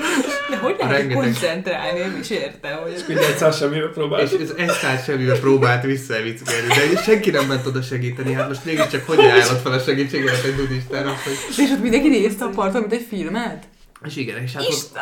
[0.50, 1.22] De hogy lehet rengeteg...
[1.22, 2.92] koncentrálni, nem is értem, hogy...
[2.92, 4.32] És egy száz semmivel próbált.
[4.32, 8.64] És ez egy száz semmivel próbált visszavickelni, de senki nem ment oda segíteni, hát most
[8.64, 11.64] mégiscsak hogy ajánlott fel a segítséget egy nudistának, hogy...
[11.64, 13.64] És ott mindenki nézte a parton, mint egy filmet?
[14.04, 14.98] És igen, és hát ott,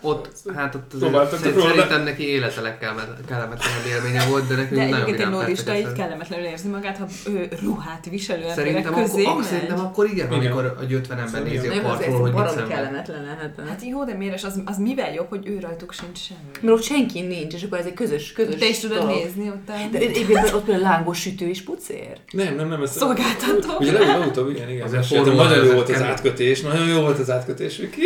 [0.00, 2.78] ott, ott, hát ott azért szerintem neki életelek
[3.26, 7.06] kellemetlenebb élménye volt, de nekünk de nagyon egyébként egy nudista így kellemetlenül érzi magát, ha
[7.26, 10.38] ő ruhát viselő szerintem közé akkor, Szerintem akkor igen, igen.
[10.38, 13.68] amikor a 50 ember nézi a partról, hogy mit kellemetlen lehet.
[13.68, 14.44] Hát jó, de miért?
[14.44, 16.50] Az, az mivel jobb, hogy ő rajtuk sincs semmi?
[16.60, 19.66] Mert ott senki nincs, és akkor ez egy közös, közös Te is tudod nézni ott.
[19.90, 22.18] De egyébként ott például lángos sütő is pucér.
[22.30, 22.82] Nem, nem, nem.
[22.82, 23.76] Ez Szolgáltató.
[23.78, 24.88] Ugye legutóbb, igen, igen.
[25.10, 28.02] Nagyon jó volt az átkötés, nagyon jó volt az átkötés, Viki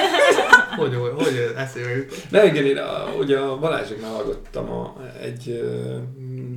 [0.80, 2.22] hogy, hogy, hogy eszébe jutott?
[2.30, 5.62] De igen, én a, ugye a Balázsiknál hallgattam a, egy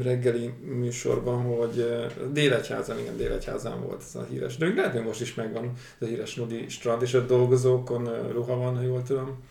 [0.04, 5.34] reggeli műsorban, hogy Délegyházan, igen, Délegyházan volt ez a híres, de lehet, hogy most is
[5.34, 9.44] megvan ez a híres Nudi strand, és ott dolgozókon uh, ruha van, ha jól tudom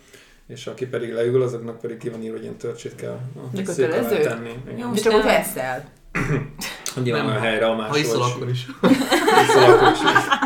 [0.47, 3.57] és aki pedig leül, azoknak pedig ki van írva, hogy ilyen törcsét kell a
[4.23, 4.53] tenni.
[4.77, 5.85] Jó, és akkor veszel.
[7.03, 7.89] Nyilván a helyre a máshol.
[7.89, 8.67] Ha iszol, akkor is.
[9.49, 9.99] iszol, akkor is.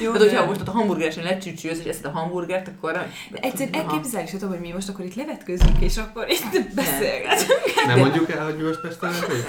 [0.00, 2.92] Jó, hát, hogyha most ott a hamburgeresen lecsücsülsz, és eszed a hamburgert, akkor...
[3.30, 7.60] De egyszerűen elképzelés, hogy mi most akkor itt levetkőzünk, és akkor itt beszélgetünk.
[7.86, 9.44] Nem mondjuk el, hogy mi most beszélünk?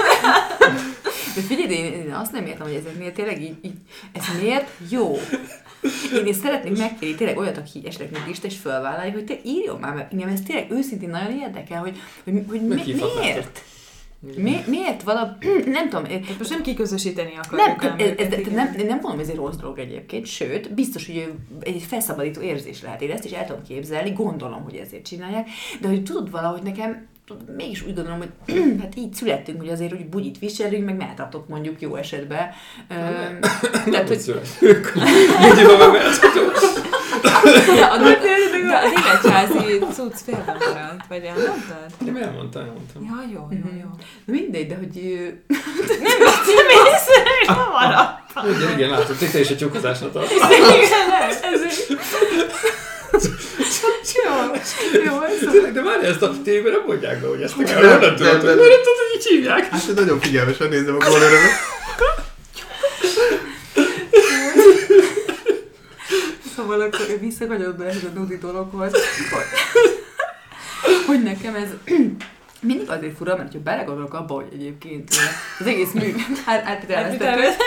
[1.35, 3.75] De figyelj, én, én azt nem értem, hogy ezeknél tényleg így, így
[4.11, 5.17] ez miért jó?
[6.13, 9.79] Én, én szeretnék megkérni tényleg olyat, aki esetleg még is, és fölvállalja, hogy te írjon
[9.79, 13.63] már, mert engem ez tényleg őszintén nagyon érdekel, hogy, hogy, hogy mi, miért?
[14.19, 15.31] Mi, miért valami,
[15.65, 16.03] nem tudom.
[16.03, 19.55] Tehát most nem kiközösíteni akarjuk nem, ez, ez, nem, nem, nem mondom, ez egy rossz
[19.55, 23.01] dolog egyébként, sőt, biztos, hogy egy felszabadító érzés lehet.
[23.01, 25.47] Én ezt is el tudom képzelni, gondolom, hogy ezért csinálják,
[25.81, 27.07] de hogy tudod valahogy nekem
[27.57, 31.81] mégis úgy gondolom, hogy hát így születtünk, hogy azért úgy bugyit viselünk, meg melltartok mondjuk
[31.81, 32.49] jó esetben.
[32.87, 34.19] Tehát, hogy...
[37.21, 41.89] De, a, de az életházi cucc félben maradt, vagy elmondtad?
[42.05, 43.03] Nem elmondtam, elmondtam.
[43.03, 43.77] Ja, jó, jó, mhm.
[43.77, 43.89] jó.
[44.25, 44.93] Mindegy, de hogy...
[46.01, 46.17] nem
[46.59, 48.19] nem észre, nem maradt.
[48.57, 50.31] Igen, igen, látod, te is a tyúkozásra tart.
[50.31, 50.41] Igen,
[51.41, 51.61] ez
[54.25, 54.33] jó,
[55.05, 58.43] jó, ez De várj, ezt a tévében nem mondják be, hogy ezt hogy nem tudod,
[58.43, 59.69] hogy így hívják.
[59.69, 61.51] Hát nagyon figyelmesen nézem a gólörömet.
[66.57, 68.91] Szóval akkor visszakanyodva ehhez a nudi dologhoz,
[69.31, 69.41] hogy,
[71.07, 71.69] hogy nekem ez
[72.69, 75.09] mindig azért fura, mert ha belegondolok abba, hogy egyébként
[75.59, 76.15] az egész mű,
[76.45, 77.25] hát átterveztető.
[77.25, 77.57] Hát,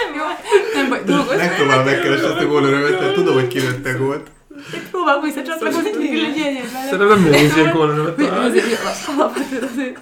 [0.75, 1.37] nem baj, dolgozni.
[1.37, 4.31] Megpróbálom megkeresni ezt a gólörömet, mert tudom, hogy kinőtte gólt.
[4.75, 6.85] Én próbálom visszacsatlakozni, hogy legyen ilyen vele.
[6.85, 8.61] Szerintem nem nehéz ilyen gólörömet találni.
[9.17, 9.99] Alapvetően azért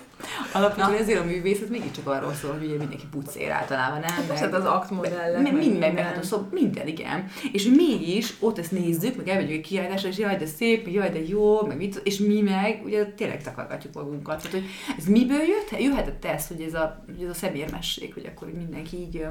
[0.53, 4.11] Alapvetően ezért a művészet mégiscsak arról szól, hogy ugye mindenki pucér általában, nem?
[4.11, 5.43] Hát meg, az aktmodellek.
[5.43, 7.31] Meg, minden, meg, meg hát a szob, minden, igen.
[7.53, 11.11] És hogy mégis ott ezt nézzük, meg elmegyünk egy kiállításra, és jaj, de szép, jaj,
[11.11, 14.37] de jó, meg mit, és mi meg ugye tényleg takargatjuk magunkat.
[14.37, 14.65] Tehát, hogy
[14.99, 15.81] ez miből jött?
[15.81, 19.27] Jöhetett ez, hogy ez a, hogy ez a szemérmesség, hogy akkor mindenki így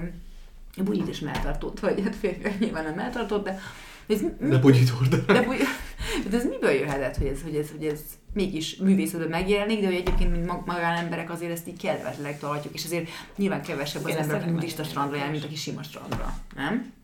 [0.84, 3.60] bunyit is melltartott, vagy hát férfiak nyilván nem melltartott, de
[4.08, 4.92] ez mi, de bugyit.
[5.26, 5.58] De, bugy,
[6.30, 8.00] de ez miből jöhetett, hogy ez, hogy ez, hogy ez
[8.34, 13.10] mégis művészetben megjelenik, de hogy egyébként, mint magánemberek azért ezt így kedvetleg tartjuk, és azért
[13.36, 16.96] nyilván kevesebb az ember, aki nudista strandra jár, mint aki sima strandra, nem?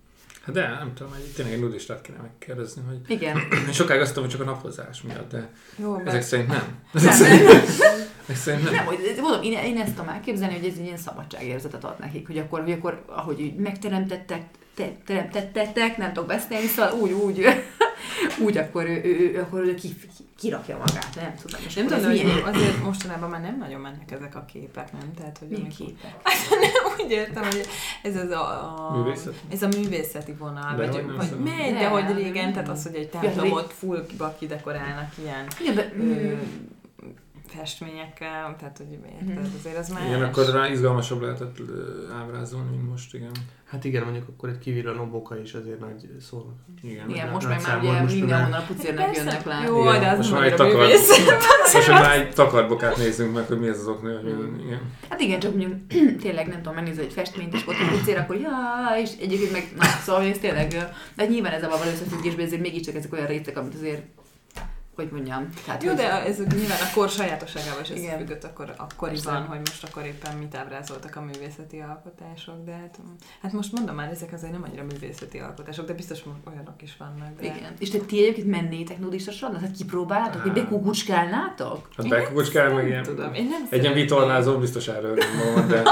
[0.46, 3.00] Hát de nem tudom, hogy tényleg egy nudistát kéne megkérdezni, hogy...
[3.08, 3.38] Igen.
[3.72, 6.22] Sokáig azt tudom, hogy csak a napozás miatt, de Jó, ezek be...
[6.22, 6.80] szerint nem.
[6.94, 7.62] Ezek nem, szerint, nem.
[8.24, 8.74] ezek szerint nem.
[8.74, 12.28] Nem, hogy mondom, én, én ezt tudom elképzelni, hogy ez egy ilyen szabadságérzetet ad nekik,
[12.28, 17.46] hogy akkor, hogy akkor ahogy megteremtettek, te, teremtettek, nem tudok beszélni, szóval úgy, úgy,
[18.46, 19.96] úgy akkor ő, ő, ő, akkor ő ki,
[20.38, 21.62] kirakja magát, nem tudom.
[21.66, 25.14] És nem tudom, hogy azért mostanában már nem nagyon mennek ezek a képek, nem?
[25.18, 25.86] Tehát, hogy Milyen amikor...
[25.86, 26.12] képek?
[26.24, 27.68] Hát nem úgy értem, hogy
[28.04, 29.38] ez az a, a, művészeti?
[29.52, 33.10] ez a művészeti vonal, de vagy, vagy megy, de hogy régen, tehát az, hogy egy
[33.10, 34.06] templomot full
[34.40, 36.34] kidekorálnak ilyen ja, de, ö,
[37.58, 39.56] festményekkel, tehát hogy érted, mhm.
[39.60, 40.06] azért az már...
[40.06, 41.58] Igen, akkor rá izgalmasabb lehetett
[42.14, 43.32] ábrázolni, mint most, igen.
[43.74, 46.52] Hát igen, mondjuk akkor egy kivillanó boka is azért nagy szó.
[46.82, 49.64] Igen, igen most meg már ugye mindenhonnan a pucérnek jönnek le.
[49.66, 50.88] Jó, de az most már egy takar,
[51.74, 54.82] most már egy takarbokát nézzünk meg, hogy mi ez az oknő, hogy igen.
[55.10, 55.88] Hát igen, csak mondjuk
[56.24, 58.52] tényleg nem tudom, megnézni egy festményt, és ott a pucér, akkor ja,
[59.02, 60.68] és egyébként meg, na, szóval ez tényleg,
[61.16, 64.02] de nyilván ezzel való összefüggésben ezért mégiscsak ezek olyan részek, amit azért
[64.96, 65.50] hogy mondjam.
[65.66, 65.98] Tehát, Jó, hogy...
[65.98, 70.56] de ez nyilván a kor sajátosságával is összefüggött akkor, akkoriban, hogy most akkor éppen mit
[70.56, 73.00] ábrázoltak a művészeti alkotások, de hát,
[73.42, 77.40] hát most mondom már, ezek azért nem annyira művészeti alkotások, de biztos olyanok is vannak.
[77.40, 77.46] De...
[77.46, 77.74] Igen.
[77.80, 79.60] És te ti egyébként mennétek nudista sorra?
[79.60, 80.42] Hát kipróbáltok?
[80.42, 81.90] Hogy bekukucskálnátok?
[81.98, 85.18] Hát bekukucskál, meg ilyen, tudom, én nem egy ilyen vitorlázó biztos erről
[85.56, 85.84] van, de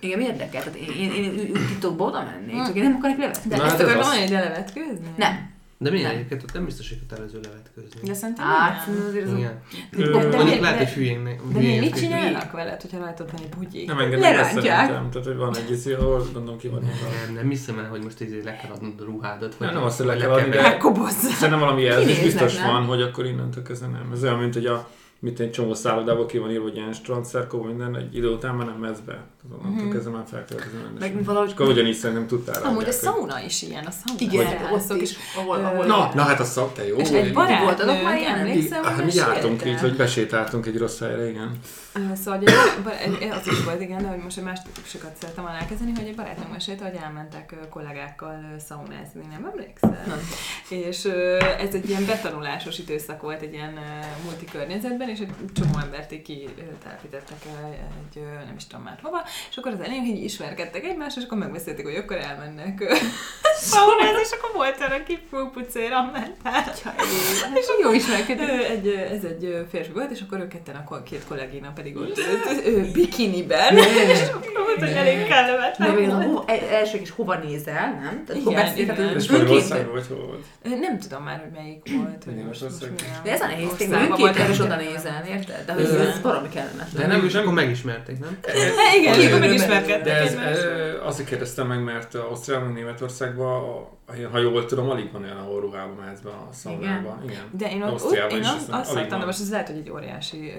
[0.00, 0.62] Igen, érdekel.
[0.62, 3.50] Tehát én, én, én, én, titokba oda mennék, csak én nem akarok levetni.
[3.50, 5.06] De Na, ezt hát akarod mondani, hogy levetkőzni?
[5.16, 5.51] Nem.
[5.82, 6.16] De milyen nem.
[6.16, 8.08] egyébként ott nem biztos, hogy kötelező levetkőzni.
[8.08, 9.62] De szerintem hát, azért az igen.
[9.96, 11.24] De, mondjuk lehet, hogy hülyén.
[11.52, 13.86] De mi mit csinálnak veled, hogyha látod venni bugyék?
[13.86, 15.10] Nem engednek ezt szerintem.
[15.10, 16.82] Tehát, hogy van egy izé, ahol gondolom ki van.
[16.82, 19.58] Nem, nem hiszem el, hogy most izé le kell adnod a ruhádat.
[19.58, 23.26] Nem, nem azt, hogy le kell adni, de szerintem valami jelzés biztos van, hogy akkor
[23.26, 24.10] innentől kezdve nem.
[24.12, 24.88] Ez olyan, mint hogy a
[25.22, 28.66] mint egy csomó szállodából ki van írva, hogy ilyen strandszerkó, minden, egy idő után már
[28.66, 29.24] nem be.
[29.42, 29.90] Tudom, mm-hmm.
[29.90, 31.48] kezdve már felköltözni Meg valahogy...
[31.48, 34.20] És akkor ugyanígy szerintem tudtál Amúgy a szauna is ilyen, a szauna.
[34.20, 35.16] Igen, azok is.
[35.36, 36.96] Ahol, ahol na, na, hát a szak, te jó.
[36.96, 41.58] És egy barátnőnk, már emlékszem, hát, mi jártunk így, vagy besétáltunk egy rossz helyre, igen.
[42.24, 42.42] Szóval
[43.30, 46.14] az is volt, igen, de hogy most egy más típusokat szeretem volna elkezdeni, hogy egy
[46.14, 50.04] barátnőm mesélte, hogy elmentek kollégákkal szaunázni, nem emlékszel?
[50.06, 50.18] Nem.
[50.68, 51.04] És
[51.58, 53.78] ez egy ilyen betanulásos időszak volt egy ilyen
[54.24, 57.38] multi környezetben, és egy csomó embert így kitelepítettek
[58.14, 61.38] egy, nem is tudom már hova, és akkor az elején így ismerkedtek egymást, és akkor
[61.38, 62.84] megbeszélték, hogy akkor elmennek
[63.70, 66.94] Saunáz, és akkor volt olyan, aki fúpucéra ment át.
[67.54, 68.64] És jó ismerkedő.
[68.64, 72.20] Egy, ez egy férfi volt, és akkor ők ketten, akkor két kollégina pedig ott
[72.64, 73.76] ő bikiniben.
[74.12, 76.48] És akkor volt, hogy elég kellemetlen.
[76.70, 78.24] Első is hova nézel, nem?
[78.26, 78.42] Tehát
[78.76, 79.16] igen, igen.
[79.16, 80.80] És Magyarország vagy hol volt?
[80.80, 82.24] Nem tudom már, hogy melyik volt.
[82.24, 85.64] Hogy most, most de ez a nehéz téma, önkéntes is oda nézel, érted?
[85.66, 87.02] De hogy ez valami kellemetlen.
[87.02, 88.38] De nem, és akkor megismerték, nem?
[88.98, 90.04] Igen, akkor megismerkedtek.
[90.04, 90.36] De ez,
[91.02, 93.86] azért kérdeztem meg, mert Ausztriában, Németországban,
[94.30, 97.22] ha jól tudom, alig van olyan, ahol ruhában mehetsz be a szaunában.
[97.24, 97.42] Igen.
[97.50, 100.52] De én, ott, én azt, azt láttam, de most ez lehet, hogy egy óriási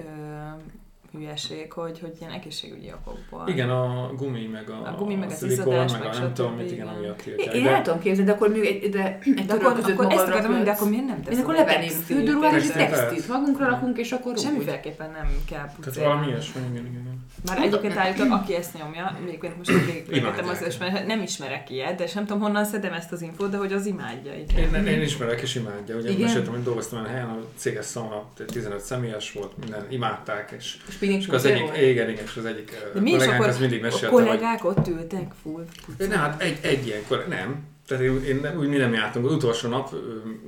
[1.14, 3.48] hülyeség, hogy, hogy ilyen egészségügyi okokból.
[3.48, 6.52] Igen, a gumi, meg a, a, gumi, meg a szilikon, meg, meg a nem tudom
[6.52, 7.54] mit, igen, amiatt tiltják.
[7.54, 10.64] Én el tudom képzelni, de akkor még egy, de egy de akkor, akkor ezt akartam
[10.64, 11.42] de akkor miért nem teszem?
[11.42, 15.92] Akkor levenném fürdőruhát és textilt magunkra rakunk, és akkor Semmiféleképpen nem kell pucérni.
[15.92, 17.04] Tehát valami ilyesmi, igen, igen.
[17.46, 19.70] Már egyébként állítok, aki ezt nyomja, még most
[20.08, 23.56] végigvettem az ismer, nem ismerek ilyet, de sem tudom honnan szedem ezt az infót, de
[23.56, 24.32] hogy az imádja.
[24.32, 25.96] Én, én ismerek és imádja.
[25.96, 30.76] Ugye meséltem, hogy dolgoztam olyan helyen, a céges szauna 15 személyes volt, minden imádták, és,
[31.10, 34.10] és az egyik, igen, igen, és az egyik de mi kollégánk az mindig mesélte, a
[34.10, 34.74] kollégák hogy...
[34.76, 35.64] ott ültek full?
[35.98, 39.32] Ne, hát egy, egy ilyen kollégák, nem, tehát én, én úgy mi nem jártunk, az
[39.32, 39.94] utolsó nap,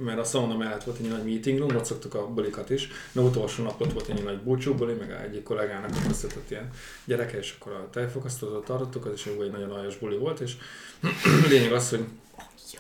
[0.04, 3.20] mert a sauna mellett volt egy nagy meeting room, ott szoktuk a bulikat is, de
[3.20, 6.70] utolsó nap ott volt egy nagy búcsúbuli, meg egyik kollégának összetett ilyen
[7.04, 10.52] gyereke, és akkor a tejfokasztót tartottuk, az is egy nagyon aljas buli volt, és
[11.50, 12.04] lényeg az, hogy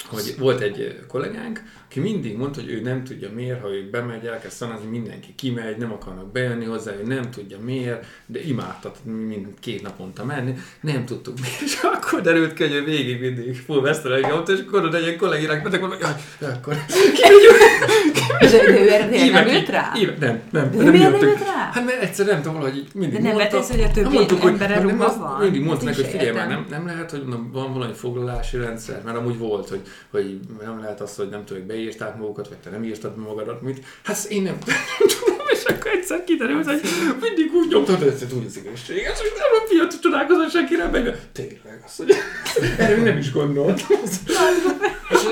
[0.04, 4.26] hogy volt egy kollégánk, aki mindig mondta, hogy ő nem tudja miért, ha ő bemegy,
[4.26, 9.46] elkezd szanázni, mindenki kimegy, nem akarnak bejönni hozzá, ő nem tudja miért, de imádtat mind
[9.60, 13.88] két naponta menni, nem tudtuk miért, és akkor derült ki, hogy ő végig mindig full
[14.32, 16.76] ott, és akkor oda egy kollégének beteg mondom, jaj, akkor
[18.38, 19.92] És ő erre nem jött rá?
[20.20, 21.70] Nem, nem, nem jött rá?
[21.72, 25.18] Hát mert egyszer nem tudom, valahogy mindig De nem vetesz, hogy a többi emberre ruha
[25.18, 25.40] van?
[25.40, 29.16] Mindig mondta neki, hogy figyelj már, nem, nem lehet, hogy van valami foglalási rendszer, mert
[29.16, 32.84] amúgy volt, hogy, hogy nem lehet az, hogy nem tudom, beírták magukat, vagy te nem
[32.84, 33.84] írtad magadat, mit.
[34.04, 34.58] Hát én nem,
[34.98, 36.80] tudom, és akkor egyszer kiderült, hogy
[37.20, 41.32] mindig úgy nyomtad, hogy ez úgy az igazséges, hogy nem a piac csodálkozol senkire, meg
[41.32, 42.16] tényleg, azt mondja,
[42.84, 44.00] erről nem is gondoltam.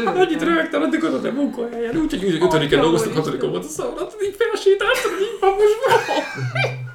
[0.05, 4.37] Annyit rögtem, addig oda a munkahelyen, úgyhogy úgy, ötödiken dolgoztam, hatodikon volt a szavrat, így
[4.39, 5.89] felsétáltam, így paposba.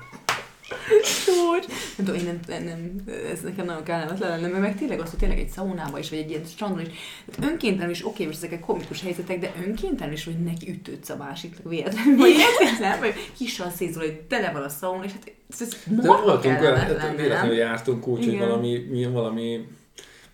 [1.04, 1.66] Sor.
[1.98, 2.96] Nem tudom, én nem, nem,
[3.32, 6.20] ez nekem nagyon kellemetlen lenne, mert meg tényleg az, hogy tényleg egy szaunába is, vagy
[6.20, 6.88] egy ilyen strandon is,
[7.32, 11.16] tehát önkéntelen is, oké, most ezek komikus helyzetek, de önkéntelen is, hogy neki ütődsz a
[11.16, 12.34] másiknak véletlenül, vagy
[12.80, 16.62] nem, vagy kisan szézol, hogy tele van a szauna, és hát ez, ez de voltunk
[16.62, 19.68] olyan, hát véletlenül jártunk úgy, hogy valami, valami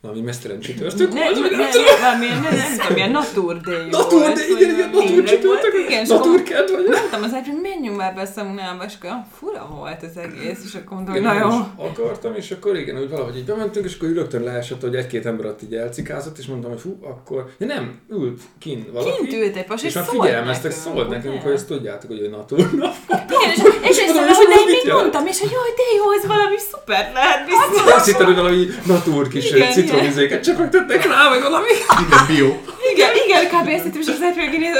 [0.05, 1.85] valami mesztelen csütörtök ne, volt, ne, nem tudom.
[2.01, 6.43] Valami, nem, nem tudom, milyen Natur Day Natur Day, igen, igen, Natur csütörtök, igen, Natur
[6.43, 6.85] kert vagy.
[6.87, 10.73] Mondtam az hogy menjünk már be a szaunába, és akkor fura volt az egész, és
[10.75, 11.49] akkor hogy na jó.
[11.75, 15.45] akartam, és akkor igen, hogy valahogy így bementünk, és akkor rögtön leesett, hogy egy-két ember
[15.45, 17.53] ott így elcikázott, és mondtam, hogy hú, akkor...
[17.57, 19.11] Ja nem, ült kint valaki.
[19.17, 22.29] Kint ült egy pas, és, és már figyelmeztek, szólt nekünk, hogy ezt tudjátok, hogy ő
[22.29, 22.93] Natur nap.
[23.09, 26.57] Igen, és, és ezt hogy én még mondtam, és hogy jaj, de jó, ez valami
[26.71, 27.93] szuper lehet biztos.
[27.93, 29.51] Azt hittem, hogy valami Natur kis
[29.95, 31.69] citronizéket csak tettek rá, vagy valami.
[32.07, 32.47] Igen, bio.
[32.93, 33.67] Igen, igen, kb.
[33.67, 34.75] ezt hittem, és az egy végén igen.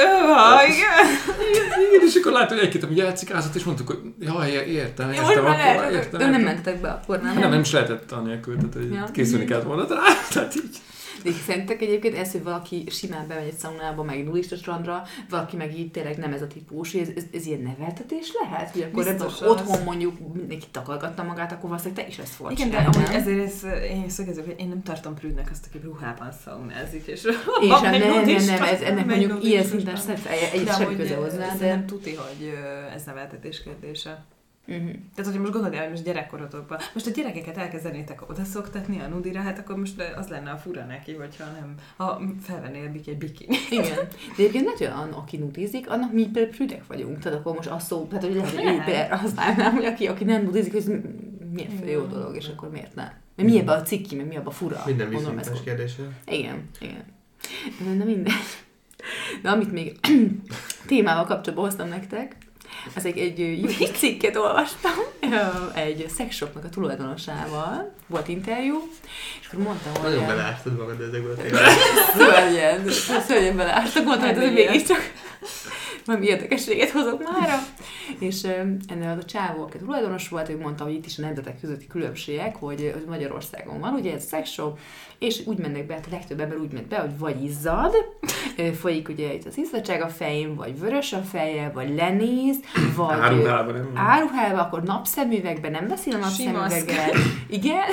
[1.88, 5.92] Igen, és akkor látom, hogy egy-két, ami elcikázott, és mondtuk, hogy jaj, értem, értem, akkor
[5.92, 6.18] értem.
[6.20, 7.38] De nem mentek be akkor, nem?
[7.38, 10.02] Nem, nem is lehetett anélkül, tehát hogy készülni kellett volna rá,
[10.32, 10.76] tehát így.
[11.22, 15.78] De szerintetek egyébként ez, hogy valaki simán bemegy egy szaunába, meg nudista strandra, valaki meg
[15.78, 18.70] így tényleg nem ez a típus, ez, ez, ez ilyen neveltetés lehet?
[18.70, 22.70] Hogy akkor ez otthon mondjuk mindenki takargatta magát, akkor valószínűleg te is ezt fogod Igen,
[22.70, 27.06] de amúgy ezért ez, én szögezök, hogy én nem tartom prűdnek azt, aki ruhában szaunázik,
[27.06, 27.24] és
[27.62, 29.96] én sem, nem, nem, nem, ez, ennek mondjuk ilyen szinten
[30.52, 31.68] egy semmi köze hozzá, de...
[31.68, 32.52] Nem tuti, hogy
[32.94, 34.24] ez neveltetés kérdése.
[34.68, 34.90] Uh-huh.
[35.14, 39.40] Tehát, hogyha most gondolod hogy most gyerekkorotokban, most a gyerekeket elkezdenétek oda szoktatni a nudira,
[39.40, 43.56] hát akkor most az lenne a fura neki, hogyha nem, ha felvennél egy bikini.
[43.70, 43.94] Igen.
[44.36, 47.18] De egyébként lehet, hogy aki nudizik, annak mi például prüdek vagyunk.
[47.18, 50.24] Tehát akkor most azt szó, tehát hogy lehet, hogy ő például használnám, hogy aki, aki
[50.24, 51.00] nem nudizik, hogy
[51.52, 53.12] milyen jó dolog, és akkor miért nem?
[53.36, 54.82] Mert mi ebben a cikki, meg mi ebben a fura?
[54.86, 55.92] Minden viszontos kérdés.
[56.26, 57.04] Igen, igen.
[57.98, 58.34] Na minden.
[59.42, 60.00] De amit még
[60.86, 62.36] témával kapcsolatban hoztam nektek,
[62.94, 64.92] az egy, egy jó cikket olvastam,
[65.74, 68.88] egy szexshopnak a tulajdonosával, volt interjú,
[69.40, 70.10] és akkor mondta, hogy...
[70.10, 71.72] Nagyon beleástad magad ezekből a témákból.
[72.16, 72.88] Szörnyen,
[73.26, 75.12] szörnyen beleástak, mondtam, hogy ez mégiscsak
[76.06, 77.58] valami érdekességet hozott mára.
[78.18, 78.42] És
[78.86, 81.86] ennél az a csávó, aki tulajdonos volt, ő mondta, hogy itt is a nemzetek közötti
[81.86, 84.78] különbségek, hogy, hogy Magyarországon van, ugye ez a sex shop,
[85.18, 87.94] és úgy mennek be, hát a legtöbb ember úgy ment be, hogy vagy izzad,
[88.80, 92.56] folyik ugye itt az izzadság a fején, vagy vörös a feje, vagy lenéz,
[92.96, 97.10] vagy áruhában, nem áruhában, akkor napszemüvegben nem beszél a napszemüveggel.
[97.48, 97.84] Igen,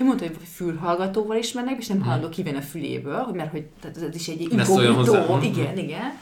[0.00, 3.96] ő mondta, hogy fülhallgatóval is mennek, és nem hallok kivenni a füléből, mert hogy tehát
[3.96, 5.38] ez is egy inkognitó.
[5.42, 6.12] Igen, igen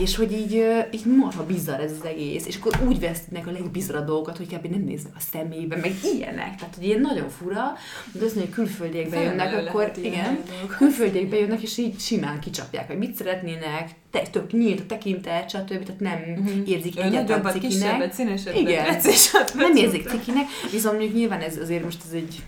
[0.00, 4.06] és hogy így, így marha bizarr ez az egész, és akkor úgy vesznek a legbizarabb
[4.06, 4.66] dolgokat, hogy kb.
[4.66, 7.72] nem néznek a szemébe, meg ilyenek, tehát hogy ilyen nagyon fura,
[8.12, 10.38] de azt mondja, hogy külföldiek bejönnek, akkor igen,
[10.76, 15.68] külföldiek bejönnek, és így simán kicsapják, hogy mit szeretnének, te, tök nyílt a tekintet, stb.
[15.84, 16.68] Tehát nem uh-huh.
[16.68, 18.14] érzik egyáltalán cikinek.
[18.56, 18.96] Igen,
[19.54, 22.42] nem érzik cikinek, viszont mondjuk nyilván ez azért most ez egy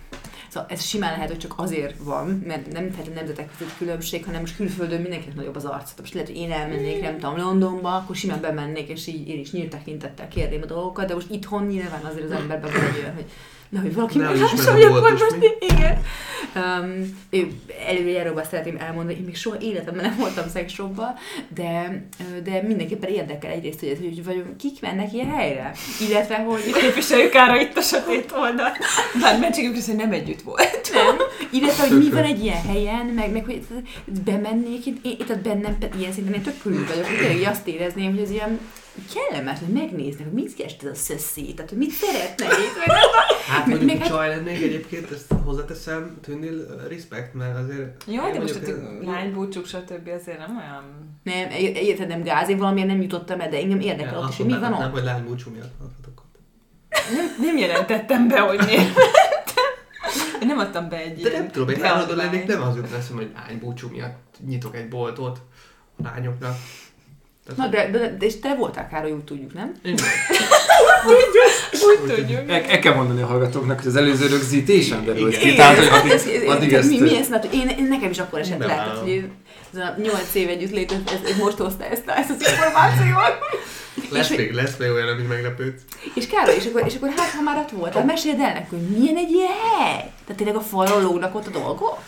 [0.54, 4.40] Szóval ez simán lehet, hogy csak azért van, mert nem feltétlenül nemzetek között különbség, hanem
[4.40, 5.92] most külföldön mindenkinek nagyobb az arc.
[5.98, 9.52] Most lehet, hogy én elmennék, nem tudom, Londonba, akkor simán bemennék, és így én is
[9.52, 13.24] nyílt tekintettel kérném a dolgokat, de most itthon nyilván azért az emberben van hogy
[13.68, 16.02] Na, hogy valaki meglássa, hogy akkor most igen.
[16.56, 17.24] Um,
[17.88, 21.14] előjáróban szeretném elmondani, én még soha életemben nem voltam szexshopban,
[21.54, 22.04] de,
[22.44, 25.72] de mindenképpen érdekel egyrészt, hogy, hogy vagy kik mennek ilyen helyre,
[26.08, 26.60] illetve hogy...
[26.80, 28.72] Képviseljük ára itt a sötét oldal.
[29.20, 30.90] Bár mentségünk hogy nem együtt volt.
[30.92, 31.16] Nem.
[31.50, 33.64] Illetve, hogy mi van egy ilyen helyen, meg, meg hogy
[34.24, 38.10] bemennék, én, én, tehát bennem ilyen szinten én tök körül vagyok, hogy tényleg azt érezném,
[38.10, 38.58] hogy ez ilyen
[39.14, 42.92] kellemetlen megnézni, hogy mit keres ez a szösszi, tehát hogy mit szeretne itt.
[43.46, 48.04] Hát mondjuk meg, csaj lennék egyébként, ezt hozzáteszem, tűnnél respect, mert azért...
[48.07, 50.09] Jó, de most a lánybúcsuk, stb.
[50.20, 50.83] azért nem olyan...
[51.22, 54.46] Nem, érted, nem gáz, én valamiért nem jutottam el, de engem érdekel ott is, hogy
[54.46, 54.78] mi van ott.
[54.78, 55.72] Nem, hogy lánybúcsú miatt
[57.12, 58.98] nem, nem jelentettem be, hogy miért
[60.40, 63.16] Én nem adtam be egy De nem tudom, én állandóan lennék, nem az jut eszem,
[63.16, 65.40] hogy lánybúcsú miatt nyitok egy boltot
[65.96, 66.57] a lányoknak.
[67.57, 69.74] Na, de, de, de, és te voltál Károly, úgy tudjuk, nem?
[69.83, 70.07] Igen.
[71.88, 72.50] úgy tudjuk.
[72.50, 75.54] El, el kell mondani a hallgatóknak, hogy az előző rögzítésen derült ki.
[75.54, 76.88] Tehát, hogy addig, addig ezt...
[76.88, 79.28] Mi, mi ezt, hát én, én, nekem is akkor esett le, hogy
[79.72, 83.38] ez a nyolc év együtt létező, ez, ez most hozta ezt, ezt az információt.
[84.11, 85.83] Lesz még, lesz még olyan, amit meglepődsz.
[86.14, 88.98] És Károly, és akkor, és akkor hát, ha már ott voltál, meséld el nekünk, hogy
[88.98, 90.12] milyen egy ilyen hely?
[90.26, 91.98] Tehát tényleg a falról lógnak ott a dolgok?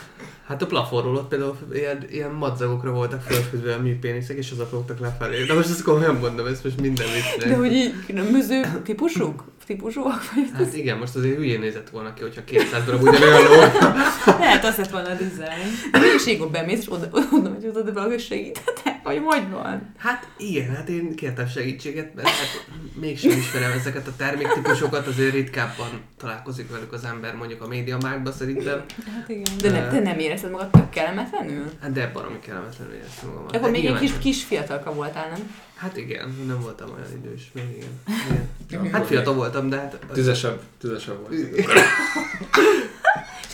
[0.47, 4.99] Hát a plafonról ott például ilyen, ilyen madzagokra voltak felfűzve a műpéniszek, és azok lógtak
[4.99, 5.45] lefelé.
[5.45, 7.49] De most ezt komolyan mondom, ez most minden vicc.
[7.49, 9.45] De hogy így különböző típusuk?
[9.67, 10.23] Típusúak?
[10.53, 13.61] Hát igen, most azért hülyén nézett volna ki, hogyha 200 darab ugyanolyan ló.
[14.41, 15.71] Lehet, az lett volna a dizájn.
[15.93, 19.95] De mennyiségben bemész, és oda, oda, hogy oda, valaki segítetek, vagy hogy van?
[19.99, 22.67] Hát igen, hát én kértem segítséget, mert hát
[23.01, 28.85] mégsem ismerem ezeket a terméktípusokat, azért ritkábban találkozik velük az ember mondjuk a médiamákban szerintem.
[29.15, 29.57] Hát igen.
[29.59, 31.65] De ne, te nem érezted magad tök kellemetlenül?
[31.81, 33.47] Hát de baromi kellemetlenül éreztem magam.
[33.53, 35.55] Akkor még egy kis, kis fiatalka voltál, nem?
[35.77, 38.01] Hát igen, nem voltam olyan idős, még igen.
[38.69, 38.93] igen.
[38.93, 39.99] Hát fiatal voltam, de hát...
[40.13, 41.35] Tüzesebb, tüzesebb volt.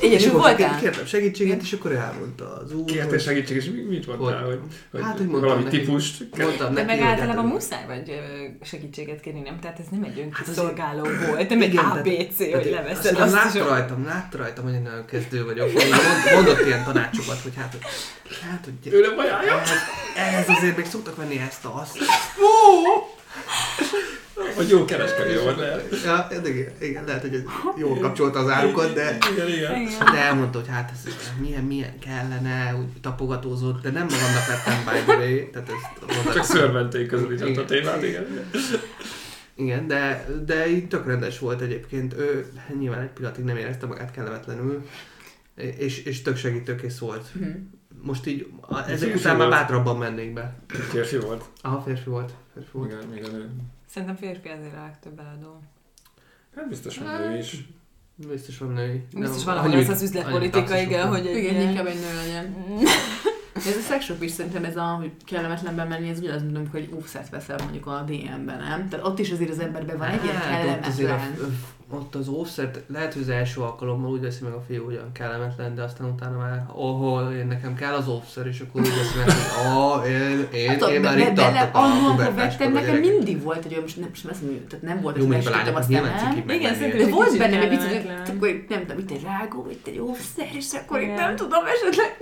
[0.01, 0.79] Egyesül voltál?
[0.79, 2.85] Kértem segítséget, és akkor elmondta az úr.
[2.85, 4.45] Kérte segítséget, és mit mondtál?
[4.45, 4.59] Hogy,
[4.91, 6.25] hogy, hát, hogy mondtam valami neki, típust.
[6.39, 8.21] Mondtam De meg általában muszáj vagy
[8.63, 9.59] segítséget kérni, nem?
[9.61, 13.21] Tehát ez nem egy önkiszolgáló hát volt, nem egy ABC, hogy leveszed.
[13.21, 15.71] Azt látta rajtam, látta rajtam, hogy én nagyon kezdő vagyok.
[16.35, 17.77] Mondott ilyen tanácsokat, hogy hát,
[18.51, 18.93] hát hogy...
[18.93, 19.63] Ő nem ajánlja?
[20.17, 21.99] Ez azért még szoktak venni ezt a azt.
[24.57, 25.89] Vagy jó kereskedő volt lehet.
[26.05, 27.45] Ja, igen, igen, lehet, hogy
[27.77, 29.85] jól kapcsolta az árukat, de, igen, igen.
[30.13, 35.13] de elmondta, hogy hát ez milyen, milyen kellene, úgy tapogatózott, de nem magamnak vettem by
[35.13, 35.51] the way.
[35.51, 38.27] Tehát ezt Csak szörventék közelített a témát, igen.
[39.55, 42.15] Igen, de, de így tök rendes volt egyébként.
[42.19, 42.47] Ő
[42.79, 44.87] nyilván egy pillanatig nem érezte magát kellemetlenül,
[45.79, 47.27] és, és tök segítőkész volt.
[47.39, 47.51] Mm.
[48.03, 48.53] Most így
[48.87, 50.55] ezek után már bátrabban mennék be.
[50.69, 51.45] Férfi volt?
[51.61, 52.33] Aha, férfi volt.
[52.55, 52.93] Férfi volt.
[52.93, 53.51] Igen, még a nő.
[53.87, 55.63] Szerintem férfi ezért a legtöbb eladó.
[56.57, 57.65] Hát biztos van nő is.
[58.15, 59.07] Biztos van női.
[59.17, 62.55] Biztos valahogy ez az üzletpolitika, igen, hogy egy igen, inkább egy nő legyen.
[63.55, 66.89] ez a sex shop is szerintem ez a, hogy kellemetlen bemenni, ez ugyanaz, mint hogy
[67.01, 68.89] offset veszel mondjuk a DM-ben, nem?
[68.89, 71.57] Tehát ott is azért az emberben van egy ilyen hát, kellemetlen
[71.93, 75.13] ott az offset, lehet, hogy az első alkalommal úgy veszi meg a fiú, hogy olyan
[75.13, 79.19] kellemetlen, de aztán utána már, oh, én nekem kell az offset, és akkor úgy veszi
[79.19, 82.73] meg, hogy oh, én, én, hát, én már itt tartok a pubertásban.
[82.73, 86.05] Nekem mindig volt, hogy most nem, most nem, tehát nem volt, hogy meséltem azt nem.
[86.49, 90.49] Igen, szerintem volt benne egy picit, akkor nem tudom, itt egy rágó, itt egy offset,
[90.53, 92.17] és akkor itt nem tudom, esetleg,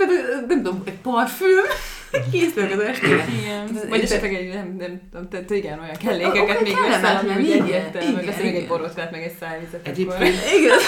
[0.48, 1.64] nem tudom, egy parfüm,
[2.33, 3.24] készülök az estére.
[3.42, 3.88] Igen.
[3.88, 4.76] Vagy esetleg egy, nem,
[5.12, 9.37] nem, tehát igen, olyan kellékeket még veszel, ami úgy egyértelmű, még egy borotvát, meg egy
[9.61, 9.87] szájvizet.
[9.87, 10.81] Egyébként,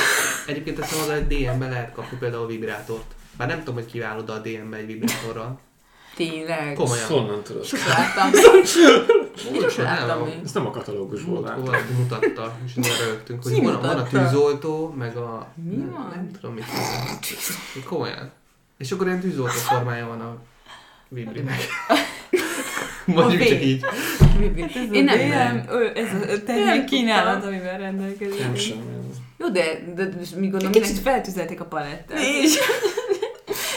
[0.47, 3.15] egyébként azt mondod, hogy DM-be lehet kapni például vibrátort.
[3.37, 5.61] Bár nem tudom, hogy kiválod a DM-be egy vibrátorral.
[6.15, 6.75] Tényleg.
[6.75, 7.07] Komolyan.
[7.07, 7.65] Honnan tudod?
[7.65, 8.31] Sosem láttam.
[9.77, 10.41] Láttam még.
[10.45, 11.65] Ez nem a katalógusból láttam.
[11.65, 15.53] Valaki mutatta, és nagyon rögtünk, hogy van, van a tűzoltó, meg a...
[15.55, 15.91] Mi van?
[15.91, 16.65] Nem, nem tudom mit.
[17.85, 18.31] Komolyan.
[18.79, 20.37] És akkor ilyen tűzoltó formája van a
[21.09, 21.61] Vibrinek.
[23.05, 23.85] Mondjuk csak így.
[24.93, 25.69] Én nem, nem.
[25.95, 28.41] Ez a termék kínálat, amivel rendelkezik.
[28.41, 28.77] Nem sem.
[29.39, 29.63] Jó, de,
[29.95, 30.73] de, de mi gondolom...
[30.73, 32.19] Kicsit feltüzelték a palettát.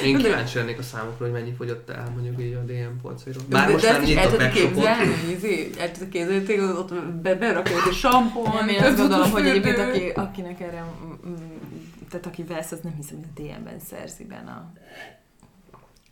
[0.03, 3.43] Én kíváncsi lennék a számokra, hogy mennyi fogyott el mondjuk így a DM polcairól.
[3.49, 7.93] Bár de, most de nyitott el képzelni, izé, el tudod képzelni, ott be, berakja egy
[7.93, 10.85] sampon, Nem, én azt gondolom, hogy egyébként aki, akinek erre,
[12.09, 14.73] tehát aki vesz, az nem hiszem, hogy a DM-ben szerzi benne a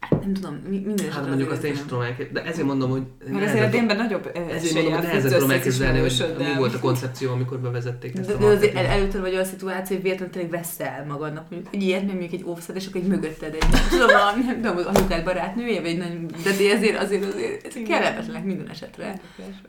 [0.09, 3.01] nem tudom, minden Hát mondjuk azt én sem tudom elképzelni, de ezért mondom, hogy...
[3.31, 6.79] Mert azért a dénben nagyobb Ezért mondom, hogy nehezen tudom elképzelni, hogy mi volt a
[6.79, 10.33] koncepció, amikor bevezették ezt de, a De azért el, előtte vagy a szituáció, hogy véletlenül
[10.33, 14.07] tényleg veszel magadnak, mondjuk egy ilyet, mondjuk egy offset, és akkor egy mögötted egy, tudom,
[14.45, 17.23] nem tudom, anyukád barátnője, vagy nem, de azért, azért, azért,
[17.65, 19.21] azért kellemetlenek minden esetre.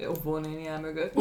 [0.08, 1.14] Óvónéni el mögött.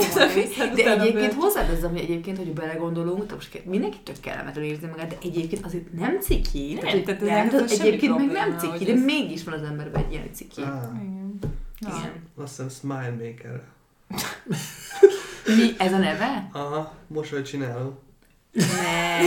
[0.75, 5.65] De egyébként hozzáteszem, hogy egyébként, hogy belegondolunk, most mindenki tök kellemetlen érzi magát, de egyébként
[5.65, 6.79] azért nem ciki.
[6.81, 10.61] Nem, tehát egyébként meg nem ciki, de mégis van az emberben egy ilyen ciki.
[10.61, 10.67] Ah.
[11.01, 11.39] Igen.
[11.79, 12.11] Igen.
[12.35, 13.61] Azt hiszem Smile Maker.
[15.45, 15.73] Mi?
[15.77, 16.49] Ez a neve?
[16.51, 17.99] Aha, mosoly csináló.
[18.51, 19.19] Ne.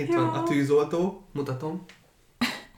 [0.00, 1.84] Itt van a tűzoltó, mutatom.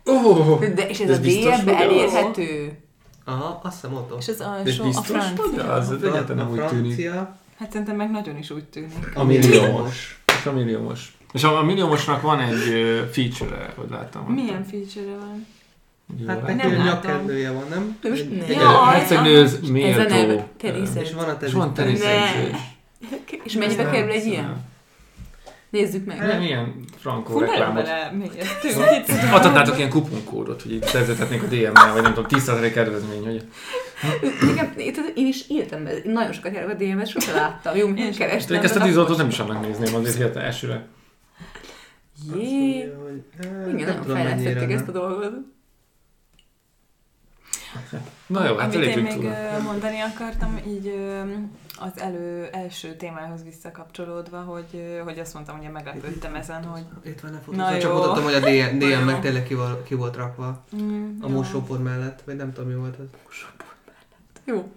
[0.04, 2.78] Oh, de és ez, ez a DM-be elérhető?
[3.24, 4.18] Aha, azt hiszem ott.
[4.18, 4.58] És ez a,
[4.94, 5.72] a francia.
[5.72, 7.10] Az egyáltalán nem úgy tűnik.
[7.58, 9.10] Hát szerintem meg nagyon is úgy tűnik.
[9.14, 10.22] A milliómos.
[10.26, 11.18] És a milliómos.
[11.32, 12.58] És a, milliómosnak van egy
[13.12, 14.24] feature-e, hogy láttam.
[14.24, 15.46] Milyen feature-e van?
[16.26, 17.98] Hát neki nem nyakkendője van, nem?
[18.02, 18.46] Ne.
[18.46, 20.48] Ja, a hercegnő ez méltó.
[21.00, 22.56] És van a És van teriszegzés.
[23.44, 24.68] És mennyibe kerül egy ilyen?
[25.70, 26.18] Nézzük meg.
[26.18, 27.88] Nem ilyen frankó reklámot.
[29.32, 33.44] Adhatnátok ilyen kuponkódot, hogy így szerzethetnék a DM-mel, vagy nem tudom, 10% kedvezmény, hogy...
[34.50, 34.72] Igen,
[35.14, 37.76] én is írtam be, nagyon sokat járok a DM-et, sose láttam.
[37.76, 38.62] Jó, én kerestem.
[38.62, 40.86] Ezt a tűzoltót nem is annak nézném, azért hirtelen elsőre.
[42.34, 42.92] Jé,
[43.72, 45.32] igen, nagyon fejlesztették ezt a dolgot.
[48.26, 49.32] Na jó, hát Amit én még túl.
[49.64, 50.94] mondani akartam, így
[51.78, 56.84] az elő, első témához visszakapcsolódva, hogy, hogy azt mondtam, hogy meglepődtem ezen, hogy...
[57.02, 59.94] Itt van, ne Na Csak mutattam, hogy a DM, DM meg tényleg ki, volt, ki
[59.94, 63.06] volt rakva mm, a mosópor mellett, vagy nem tudom, mi volt ez.
[63.24, 64.40] Mosópor mellett.
[64.44, 64.72] Jó.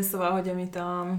[0.00, 1.16] Szóval, hogy amit a...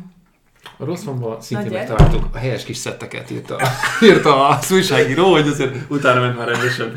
[0.77, 3.57] A rossz van szintén megtaláltuk a helyes kis szetteket, írta,
[4.07, 6.93] írta a újságíró, hogy azért utána ment már rendesen.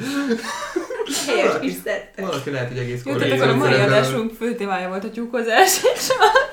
[1.26, 2.26] Helyes kis szettek.
[2.26, 5.80] Valaki lehet, hogy egész Jó, tehát akkor a mai adásunk fő témája volt a tyúkozás,
[5.94, 6.52] és a...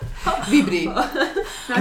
[0.49, 0.85] Vibri.
[0.85, 0.99] A,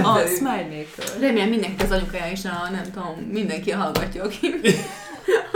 [0.03, 1.19] a Smile Maker.
[1.19, 4.55] Remélem mindenki az anyukája és a, nem tudom, mindenki hallgatja, aki,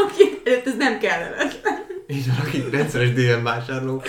[0.06, 1.86] aki ez nem kellemetlen.
[2.08, 4.06] Így van, akik rendszeres DM vásárlók.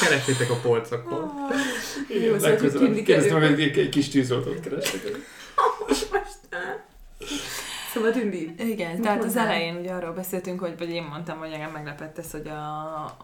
[0.00, 1.32] Keresétek a polcokon.
[2.08, 5.02] Igen, legközelebb kérdeztem meg, egy, egy kis tűzoltót kerestek.
[5.86, 6.08] Most.
[7.92, 8.54] Szóval Tündi.
[8.58, 9.20] Igen, Mit tehát mondtál?
[9.22, 13.16] az elején ugye arról beszéltünk, hogy vagy én mondtam, hogy engem meglepett ez, hogy a,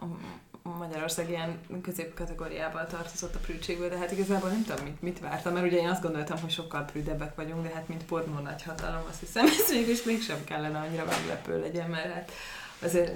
[0.63, 5.65] Magyarország ilyen középkategóriába tartozott a prűdségből, de hát igazából nem tudom, mit, mit vártam, mert
[5.65, 9.19] ugye én azt gondoltam, hogy sokkal prűdebbek vagyunk, de hát mint pornó nagy hatalom, azt
[9.19, 12.31] hiszem, ez mégis mégsem kellene annyira meglepő legyen, mert hát
[12.81, 13.11] azért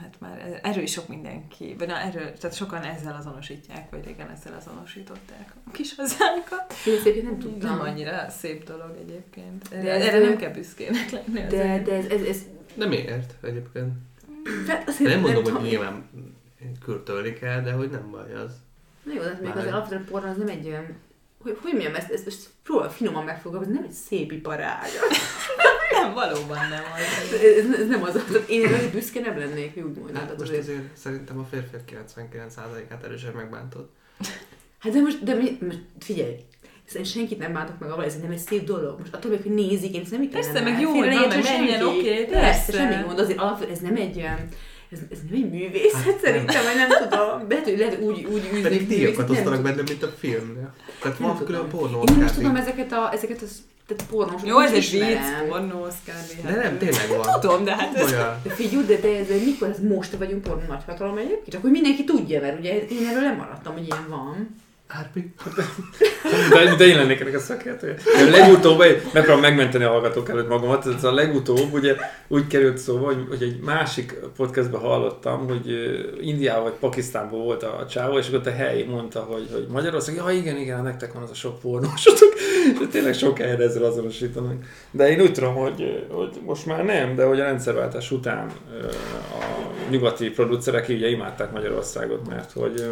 [0.00, 4.30] hát már erről is sok mindenki, vagy na, erről, tehát sokan ezzel azonosítják, vagy régen
[4.30, 6.74] ezzel azonosították a kis hazánkat.
[7.04, 7.70] Én nem tudtam.
[7.70, 9.68] Nem annyira szép dolog egyébként.
[9.68, 11.46] De erre, erre nem kell büszkének lenni.
[11.48, 12.42] De, de ez, ez, ez...
[12.74, 13.92] Nem ért egyébként.
[14.66, 16.08] Hát azért nem mondom, nem hogy nyilván
[16.84, 18.52] kürtölni kell, de hogy nem baj az.
[19.02, 20.96] Na jó, de még az alapvetően porra az nem egy olyan
[21.42, 24.88] hogy, hogy mondjam, ezt, ezt, ezt próbál finoman megfogalmazni, nem egy szép iparág.
[26.02, 27.32] nem, valóban nem az.
[27.32, 30.16] Ez, ez nem az, az én erre büszke nem lennék, úgy mondod.
[30.16, 30.60] Hát most azért.
[30.60, 33.90] azért szerintem a férfiak 99%-át erősen megbántott.
[34.78, 36.36] Hát de most, de mi, most figyelj,
[36.84, 38.98] Szerintem senkit nem bántok meg avval, ez nem egy szép dolog.
[38.98, 42.24] Most attól, hogy nézik, én nem itt Persze, meg jó, hogy van, meg menjen, oké,
[42.24, 42.72] persze.
[42.72, 44.48] Semmi gond, azért alapvetően ez nem egy olyan
[44.92, 47.48] ez, ez nem egy művészet hát, szerintem, vagy nem tudom.
[47.48, 48.60] Lehet, hogy lehet úgy, úgy űzni.
[48.60, 50.74] Pedig díjakat osztanak benne, mint a filmnél.
[51.00, 53.46] Tehát nem van külön pornó Én most tudom ezeket a, ezeket a
[53.86, 54.42] tehát pornós.
[54.44, 56.14] Jó, ez egy vicc, pornó Oscar
[56.44, 57.40] De nem, tényleg van.
[57.40, 58.10] Tudom, de hát ez...
[58.42, 61.48] De figyelj, de, de, de mikor ez most vagyunk pornó nagyhatalom egyébként?
[61.48, 64.56] Csak hogy mindenki tudja, mert ugye én erről nem maradtam, hogy ilyen van.
[64.98, 65.34] Árpi?
[66.50, 67.96] De, de én lennék ennek a szakértője.
[68.30, 71.96] Legutóbb, megpróbálom megmenteni a hallgatók előtt magamat, ez a legutóbb ugye
[72.28, 75.66] úgy került szóba, hogy, hogy egy másik podcastben hallottam, hogy
[76.20, 80.30] Indiában vagy Pakisztánban volt a csávó, és ott a hely mondta, hogy, hogy Magyarország, ja
[80.30, 82.32] igen, igen, nektek van az a sok pornósotok,
[82.80, 84.64] és tényleg sok helyre ezzel azonosítanak.
[84.90, 88.50] De én úgy tudom, hogy, hogy most már nem, de hogy a rendszerváltás után
[89.40, 89.44] a
[89.90, 92.84] nyugati producerek ugye imádták Magyarországot, mert hogy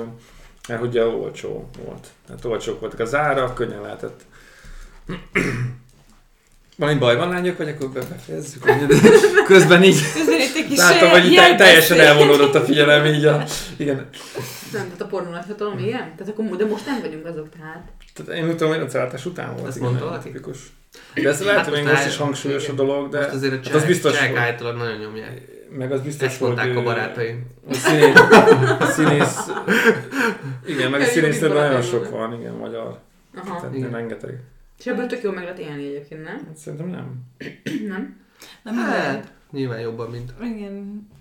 [0.69, 2.07] mert ugye olcsó volt.
[2.27, 4.25] Tehát olcsók voltak az árak, könnyen lehetett
[6.81, 8.65] Valami baj van lányok, vagy akkor befejezzük?
[9.45, 13.45] Közben így Közben itt egy kis látom, hogy te, teljesen elvonódott a figyelem, így a,
[13.77, 14.09] igen.
[14.73, 16.15] Nem, tehát a pornó nagyhatalom, igen?
[16.17, 17.83] Tehát akkor, de most nem vagyunk azok, tehát.
[18.15, 19.69] Tehát én tudom, hogy a céltás után volt.
[19.69, 20.29] Ezt mondta valaki?
[20.29, 20.59] Tipikus.
[21.15, 23.75] De ez lehet, hogy még most is hangsúlyos a dolog, de most azért a hát
[23.75, 24.37] az biztos, hogy...
[24.37, 25.41] általában nagyon nyomják.
[25.73, 27.47] Meg az biztos, Ezt mondták a barátaim.
[27.69, 28.15] A színész,
[28.79, 29.51] a színész
[30.67, 32.99] igen, meg a színésznél nagyon sok van, igen, magyar.
[33.35, 33.61] Aha.
[33.61, 34.41] Tehát rengeteg.
[34.79, 36.45] És ebből tök jól meg lehet élni egyébként, nem?
[36.47, 37.23] Hát szerintem nem.
[37.93, 38.21] nem?
[38.63, 40.73] Nem hát, nyilván jobban, mint, igen,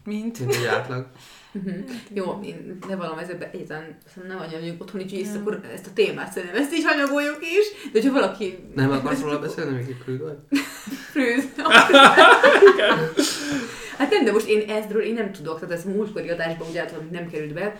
[0.03, 0.39] mint.
[0.39, 1.07] mint egy átlag.
[1.51, 1.73] Uh-huh.
[2.13, 3.97] Jó, én ne valami ezekben egyáltalán
[4.27, 8.07] nem annyira vagyunk otthoni gyűjsz, akkor ezt a témát szerintem ezt is hanyagoljuk is, de
[8.07, 8.57] ha valaki...
[8.75, 10.37] Nem akarsz róla beszélni, még egy prűd vagy?
[11.13, 11.43] prűd.
[13.99, 17.29] hát nem, de most én ezről én nem tudok, tehát ez múltkori adásban ugye nem
[17.29, 17.75] került be,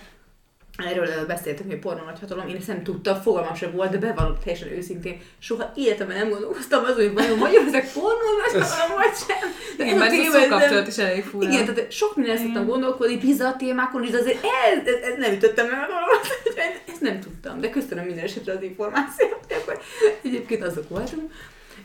[0.86, 4.38] erről beszéltünk, hogy pornó nagy hatalom, én ezt nem tudtam, fogalmam sem volt, de bevallom
[4.43, 9.49] teljesen őszintén, soha életemben nem gondolkoztam azon, hogy vajon ezek pornó nagy hatalom, vagy sem.
[9.78, 11.49] De igen, mert ez a szókapcsolat is elég fura.
[11.49, 15.34] Igen, tehát sok minden szoktam gondolkodni, pizza témákon is, de azért ez, ez, ez nem
[15.34, 16.55] ütöttem meg dolgot,
[16.91, 19.82] ezt nem tudtam, de köszönöm minden esetre az információt, akkor
[20.22, 21.32] egyébként azok voltunk.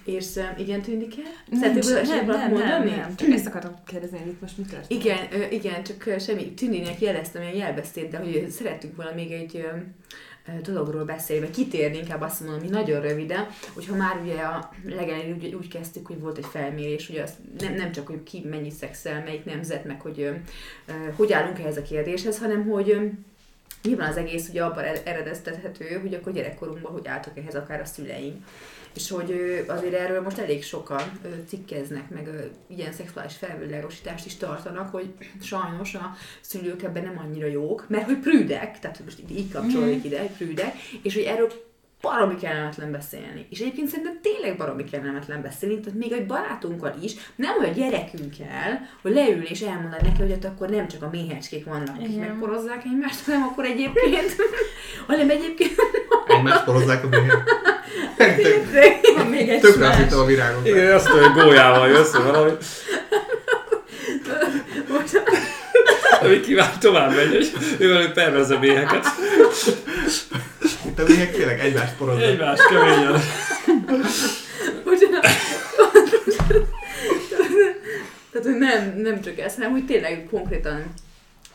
[0.05, 1.59] És um, igen, tűnik el?
[1.61, 5.03] Nem, nem, nem, nem, nem, csak ezt akartam kérdezni, hogy itt most mit történt.
[5.03, 9.67] Igen, ö, igen, csak semmi, Tűninek jeleztem ilyen jelbeszéd, hogy szerettünk volna még egy
[10.63, 15.35] dologról beszélni, vagy kitérni, inkább azt mondom, hogy nagyon röviden, hogyha már ugye a legelején
[15.35, 18.71] úgy, úgy kezdtük, hogy volt egy felmérés, ugye az nem, nem csak, hogy ki mennyi
[18.71, 23.07] szexel, melyik nemzet, meg hogy ö, hogy állunk ehhez a kérdéshez, hanem hogy ö,
[23.83, 28.37] nyilván az egész ugye abban eredeztethető, hogy akkor gyerekkorunkban hogy álltak ehhez akár a szüleink
[28.95, 31.03] és hogy azért erről most elég sokan
[31.49, 32.29] cikkeznek, meg
[32.67, 38.19] ilyen szexuális felvilágosítást is tartanak, hogy sajnos a szülők ebben nem annyira jók, mert hogy
[38.19, 40.05] prűdek, tehát most így kapcsolódik mm.
[40.05, 41.53] ide, hogy prűdek, és hogy erről
[42.05, 43.47] baromi kellemetlen beszélni.
[43.51, 48.89] És egyébként szerintem tényleg baromi kellemetlen beszélni, tehát még egy barátunkkal is, nem olyan gyerekünkkel,
[49.03, 52.85] hogy leül és elmondani neki, hogy ott akkor nem csak a méhecskék vannak, akik megporozzák
[52.85, 54.37] egymást, hanem akkor egyébként,
[55.07, 55.73] hanem egyébként...
[56.27, 57.64] Egymást porozzák a méhek.
[59.17, 60.67] Van még egy Tök hittem a virágot.
[60.67, 62.59] Igen, azt mondja, hogy gólyával jössz, valahogy.
[66.21, 69.07] Ami kíván tovább megy, hogy ő pervez a méheket.
[70.87, 72.25] Itt a méhek tényleg egymást poroznak.
[72.25, 73.23] Egymást keményen.
[78.33, 80.95] Tehát, hogy nem, nem csak ez, hanem hogy tényleg konkrétan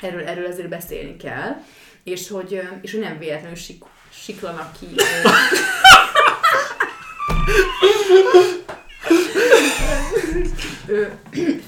[0.01, 1.61] erről, erről ezért beszélni kell,
[2.03, 3.83] és hogy, és hogy nem véletlenül sik,
[4.23, 4.85] siklanak ki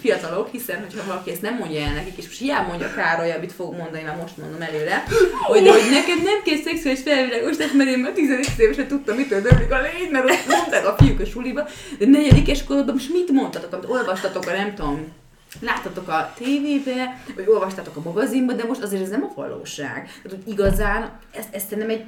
[0.01, 3.51] fiatalok, hiszen hogyha valaki ezt nem mondja el nekik, és most hiába mondja Károly, amit
[3.51, 5.03] fog mondani, mert most mondom előre,
[5.47, 9.41] hogy, de, hogy neked nem kell szexuális felvilágosítás, mert én már 10 évesen tudtam, mitől
[9.41, 11.67] döblik a légy, mert ott mondták a fiúk a suliba,
[11.99, 15.13] de negyedikes korodban most mit mondtatok, amit olvastatok a nem tudom,
[15.59, 20.09] láttatok a tévébe, vagy olvastatok a magazinba, de most azért ez nem a valóság.
[20.23, 22.05] Tehát, hogy igazán, ez, ez nem egy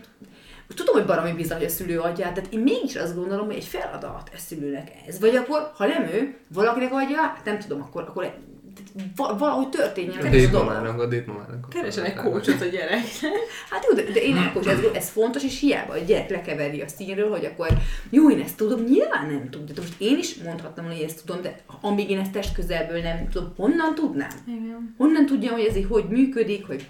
[0.68, 3.66] tudom, hogy baromi bizony, hogy a szülő adja, de én mégis azt gondolom, hogy egy
[3.66, 5.20] feladat ez szülőnek ez.
[5.20, 8.34] Vagy akkor, ha nem ő, valakinek adja, hát nem tudom, akkor, akkor
[9.16, 11.70] valahogy történjen a dédmamának, a dédmamának.
[11.70, 13.04] Keresen egy kócsot a gyerek.
[13.70, 16.88] Hát jó, de, de én nem ez, ez fontos, és hiába a gyerek lekeveri a
[16.88, 17.68] színről, hogy akkor
[18.10, 19.66] jó, én ezt tudom, nyilván nem tudom.
[19.66, 23.30] De most én is mondhatnam, hogy ezt tudom, de amíg én ezt test közelből nem
[23.30, 24.44] tudom, honnan tudnám?
[24.48, 24.96] Igen.
[24.98, 26.88] Honnan tudjam, hogy ez így hogy működik, hogy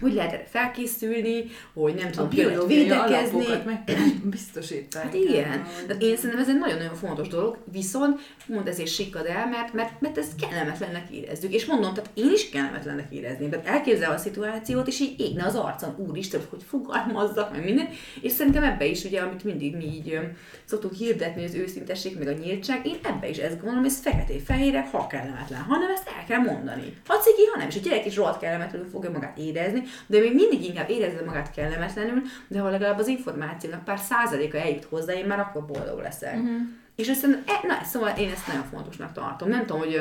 [0.00, 1.44] hogy lehet erre felkészülni,
[1.74, 3.44] hogy nem tudom, hogy lehet védekezni.
[3.64, 3.82] meg
[4.30, 5.04] biztosítani.
[5.04, 5.66] Hát igen.
[5.86, 10.00] Tehát én szerintem ez egy nagyon-nagyon fontos dolog, viszont mond ezért sikkad el, mert, mert,
[10.00, 11.54] mert ezt kellemetlennek érezzük.
[11.54, 13.50] És mondom, tehát én is kellemetlennek érezném.
[13.50, 17.88] Tehát elképzel a szituációt, és így égne az arcon, úristen, hogy fogalmazzak, meg minden.
[18.20, 20.18] És szerintem ebbe is, ugye, amit mindig mi így
[20.64, 24.90] szoktuk hirdetni, az őszintesség, meg a nyíltság, én ebbe is ezt gondolom, hogy ez feketé-fehérek,
[24.90, 26.96] ha kellemetlen, hanem ezt el kell mondani.
[27.06, 30.34] Ha ciki, ha nem, és a gyerek is rohadt kellemetlenül fogja magát érezni, de még
[30.34, 35.26] mindig inkább érezze magát kellemetlenül, de ha legalább az információnak pár százaléka eljut hozzá, én
[35.26, 36.34] már akkor boldog leszek.
[36.34, 36.56] Uh-huh.
[36.96, 39.48] És azt e, na, szóval én ezt nagyon fontosnak tartom.
[39.48, 40.00] Nem tudom, hogy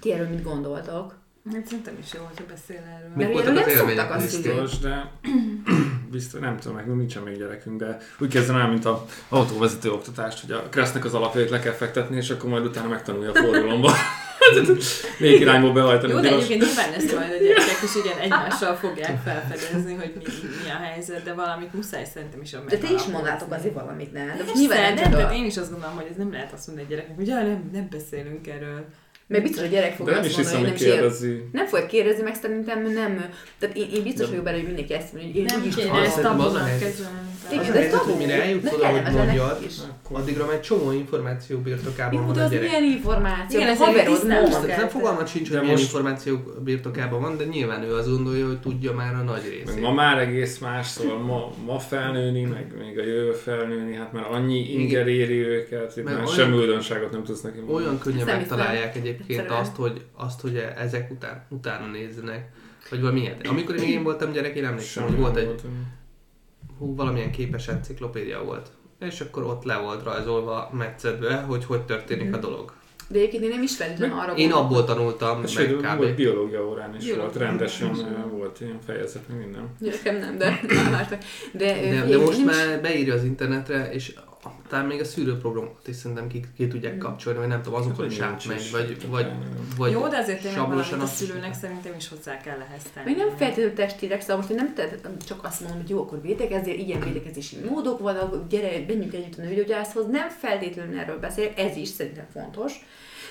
[0.00, 1.16] ti erről mit gondoltok.
[1.52, 3.12] Hát szerintem is jó, hogyha beszél erről.
[3.16, 5.10] Mert voltak az élmények biztos, de
[6.10, 10.40] biztos, nem tudom, meg nincsen még gyerekünk, de úgy kezdem el, mint a autóvezető oktatást,
[10.40, 13.90] hogy a Kresznek az alapjait le kell fektetni, és akkor majd utána megtanulja a forgalomba.
[15.18, 16.12] még irányból behajtani.
[16.12, 20.22] Jó, de egyébként nyilván ezt majd a gyerekek is igen egymással fogják felfedezni, hogy mi,
[20.64, 24.12] mi a helyzet, de valamit muszáj szerintem is a De te is mondnátok azért valamit,
[24.12, 24.26] ne?
[24.26, 26.86] De most nyilván nem, nem, én is azt gondolom, hogy ez nem lehet azt mondani
[26.86, 28.84] egy gyereknek, hogy ja, nem, nem beszélünk erről
[29.28, 31.42] Mert biztos a gyerek fogja azt mondani, hogy nem kérdezi.
[31.52, 33.24] Nem fogja kérdezni, meg szerintem nem.
[33.58, 36.20] Tehát én, én biztos vagyok benne, hogy mindenki ezt mondja, hogy én nem kéne ezt
[36.20, 36.68] tabunak
[37.52, 38.16] Igen, de tabu.
[38.16, 39.58] Mire eljutsz oda, hogy mondjad,
[40.12, 42.68] addigra már egy csomó információ birtokában van a gyerek.
[42.68, 43.60] milyen információ?
[43.60, 44.44] Igen, ez haverod nem.
[44.66, 48.92] Nem fogalmat sincs, hogy milyen információ birtokában van, de nyilván ő azt gondolja, hogy tudja
[48.92, 49.80] már a nagy részét.
[49.80, 54.26] Ma már egész más, szóval ma, ma felnőni, meg még a jövő felnőni, hát már
[54.30, 57.84] annyi inger éri őket, itt már semmi újdonságot nem tudsz neki mondani.
[57.84, 59.17] Olyan könnyen megtalálják egyébként
[59.48, 62.50] azt, hogy, azt, hogy ezek után, utána nézzenek,
[62.90, 65.60] vagy valami Amikor én, én voltam gyerek, én emlékszem, hogy volt egy
[66.78, 68.70] hú, valamilyen képes enciklopédia volt.
[69.00, 72.40] És akkor ott le volt rajzolva metszedve, hogy hogy történik a mhm.
[72.40, 72.72] dolog.
[73.10, 75.96] De egyébként én nem is feltétlenül arra Én abból tanultam, hát, meg kb.
[75.96, 77.24] Volt biológia órán is biológia.
[77.24, 79.68] volt, rendesen volt ilyen fejezet, meg minden.
[79.78, 80.60] Nekem nem, de
[81.52, 84.14] De, de, de, de most már beírja az internetre, és
[84.68, 86.98] talán még a szűrőprogramot is szerintem ki, ki tudják mm.
[86.98, 89.26] kapcsolni, vagy nem tudom, azokon is átmegy, vagy, vagy,
[89.76, 93.06] vagy Jó, de azért tényleg valamit a szülőnek szerintem is hozzá kell ehhez tenni.
[93.06, 94.88] Még nem feltétlenül testileg, szóval most én nem te,
[95.26, 99.42] csak azt mondom, hogy jó, akkor védekezzél, ilyen védekezési módok vannak, gyere, menjünk együtt a
[99.42, 102.72] nőgyógyászhoz, nem feltétlenül erről beszélek, ez is szerintem fontos,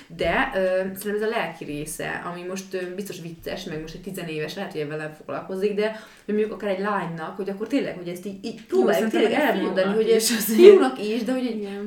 [0.06, 0.58] de ö,
[0.98, 4.72] szerintem ez a lelki része, ami most ö, biztos vicces, meg most egy tizenéves lehet,
[4.72, 8.44] hogy ebben foglalkozik, de hogy mondjuk akár egy lánynak, hogy akkor tényleg, hogy ezt így,
[8.44, 11.46] így próbáljuk tényleg elmondani, hogy ez fiúnak is, de hogy,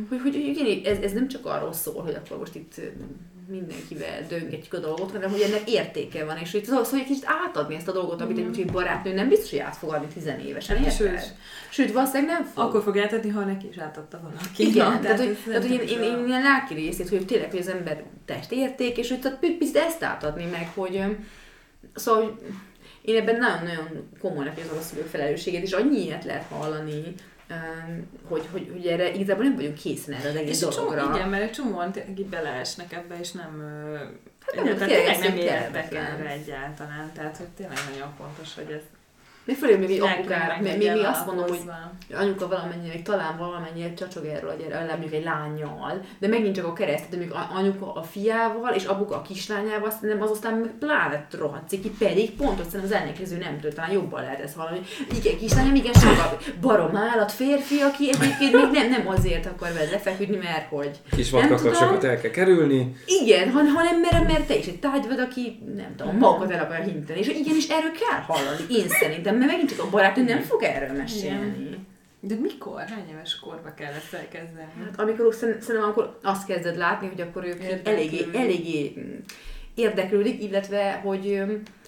[0.09, 2.81] hogy, hogy, hogy, hogy ez, ez nem csak arról szól, hogy akkor most itt
[3.47, 7.25] mindenkivel döngetjük a dolgot, hanem hogy ennek értéke van, és hogy szóval, hogy egy kicsit
[7.25, 10.77] átadni ezt a dolgot, amit egy, egy barátnő nem biztos, hogy át fog adni tizenévesen,
[10.77, 10.93] érted?
[10.93, 11.33] Sőt,
[11.69, 12.63] Sőt, valószínűleg nem fog.
[12.63, 14.67] Akkor fog átadni, ha neki is átadta valaki.
[14.67, 17.59] Igen, Na, tehát, hogy, tehát, hogy én, én, én, ilyen lelki részét, hogy tényleg, hogy
[17.59, 21.03] az ember testérték, és hogy tehát picit ezt átadni meg, hogy
[21.93, 22.33] szóval, hogy
[23.01, 27.03] én ebben nagyon-nagyon komolyan érzem a szülők felelősségét, és annyi ilyet lehet hallani,
[28.27, 31.01] hogy, hogy, hogy erre igazából nem vagyunk készen erre az egész és dologra.
[31.01, 31.93] Csomó, igen, mert egy csomóan
[32.29, 33.63] beleesnek ebbe, és nem...
[34.39, 38.81] Hát nem, tényleg nem értek erre egyáltalán, tehát hogy tényleg nagyon fontos, hogy ez
[39.45, 41.59] még fölé még egy apukára, mi, mi, mi azt mondom, hogy
[42.13, 47.09] anyuka valamennyire, talán valamennyire csacsog erről, hogy mondjuk egy lányjal, de megint csak a kereszt,
[47.09, 51.69] de még anyuka a fiával, és apuka a kislányával, szerintem az aztán meg pláne rohadt
[51.69, 54.79] ki, pedig pont szerintem az ellenkező nem tudom, talán jobban lehet ezt hallani.
[55.19, 59.89] Igen, kislányom, igen, sokkal barom állat férfi, aki egyébként még nem, nem azért akar vele
[59.91, 60.91] lefeküdni, mert hogy.
[61.15, 62.95] Kis vadkakacsokat el kell kerülni.
[63.05, 66.63] Igen, han, hanem mert, mert te is egy tárgy vagy, aki nem tudom, magukat el
[66.63, 67.19] akar hinteni.
[67.19, 70.97] És igenis erről kell hallani, én szerintem mert megint csak a barátnő nem fog erről
[70.97, 71.59] mesélni.
[71.59, 71.87] Igen.
[72.19, 72.81] De mikor?
[72.81, 74.71] Hány éves korba kell ezt elkezdeni?
[74.83, 79.17] Hát amikor szerintem akkor azt kezded látni, hogy akkor ők eléggé, eléggé mm,
[79.75, 81.43] érdeklődik, illetve hogy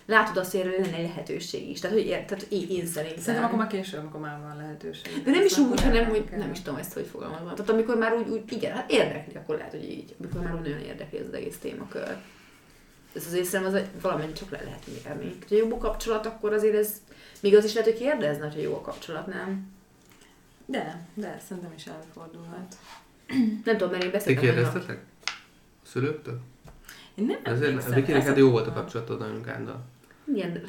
[0.05, 1.79] látod azt, hogy lenne lehetőség is.
[1.79, 3.21] Tehát, hogy tehát én, én szerintem.
[3.21, 5.23] Szerintem akkor már később, amikor már van lehetőség.
[5.23, 7.55] De nem is úgy, hanem, hogy nem is tudom ezt, hogy fogalmazom.
[7.55, 10.15] Tehát amikor már úgy, úgy igen, hát érdekli, akkor lehet, hogy így.
[10.19, 12.17] Amikor már úgy nagyon érdekli ez az egész témakör.
[13.15, 15.35] Ez azért szerintem az valamennyi csak le lehet mérni.
[15.49, 17.01] Ha jobb a kapcsolat, akkor azért ez
[17.43, 19.71] még az is lehet, hogy kérdezne, hogy jó a kapcsolat, nem?
[20.65, 22.75] De, de, szerintem is előfordulhat.
[23.65, 24.43] nem tudom, mert én beszéltem.
[24.43, 24.99] Ti kérdeztetek?
[25.25, 26.39] A szülőktől?
[27.15, 29.83] Én nem Ezért, Vikinek hát jó volt a kapcsolatod anyukáddal.
[30.33, 30.61] Igen,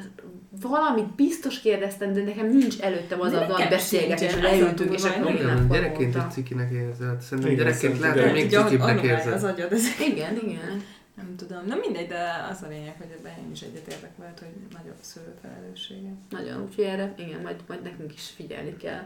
[0.60, 5.34] valamit biztos kérdeztem, de nekem nincs előttem az a nagy beszélgetés, hogy leültünk, és akkor
[5.34, 7.20] én nem Gyerekként egy cikinek érzed.
[7.20, 9.32] Szerintem gyerekként lehet, hogy még cikibbnek érzed.
[9.32, 10.82] Az agyad, ez igen, igen.
[11.14, 14.78] Nem tudom, nem mindegy, de az a lényeg, hogy ebben én is egyetértek veled, hogy
[14.78, 16.10] nagyobb szülő felelőssége.
[16.30, 19.02] Nagyon, úgyhogy erre, igen, majd, majd nekünk is figyelni kell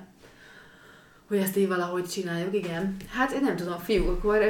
[1.28, 2.96] hogy ezt így valahogy csináljuk, igen.
[3.11, 4.40] Hát én nem tudom, fiúk, akkor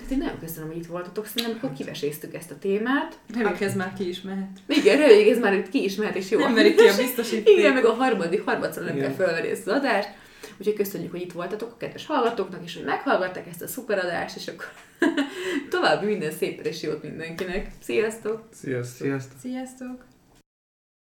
[0.00, 3.18] hát én nagyon köszönöm, hogy itt voltatok, szerintem akkor kiveséztük ezt a témát.
[3.34, 4.48] Reméljük ez már ki is mehet.
[4.66, 6.38] Igen, reméljük ez már itt ki is mehet, és jó.
[6.38, 7.58] Nem verik ki a biztosíték.
[7.58, 10.08] Igen, meg a harmadik, harmadszor nem kell felvenni ezt az adást.
[10.58, 14.48] Úgyhogy köszönjük, hogy itt voltatok a kedves hallgatóknak, és hogy meghallgatták ezt a szuperadást, és
[14.48, 14.66] akkor
[15.70, 17.70] további minden szép és jót mindenkinek.
[17.80, 18.48] Sziasztok!
[18.52, 19.06] Sziasztok!
[19.06, 19.38] Sziasztok!
[19.40, 20.07] Sziasztok!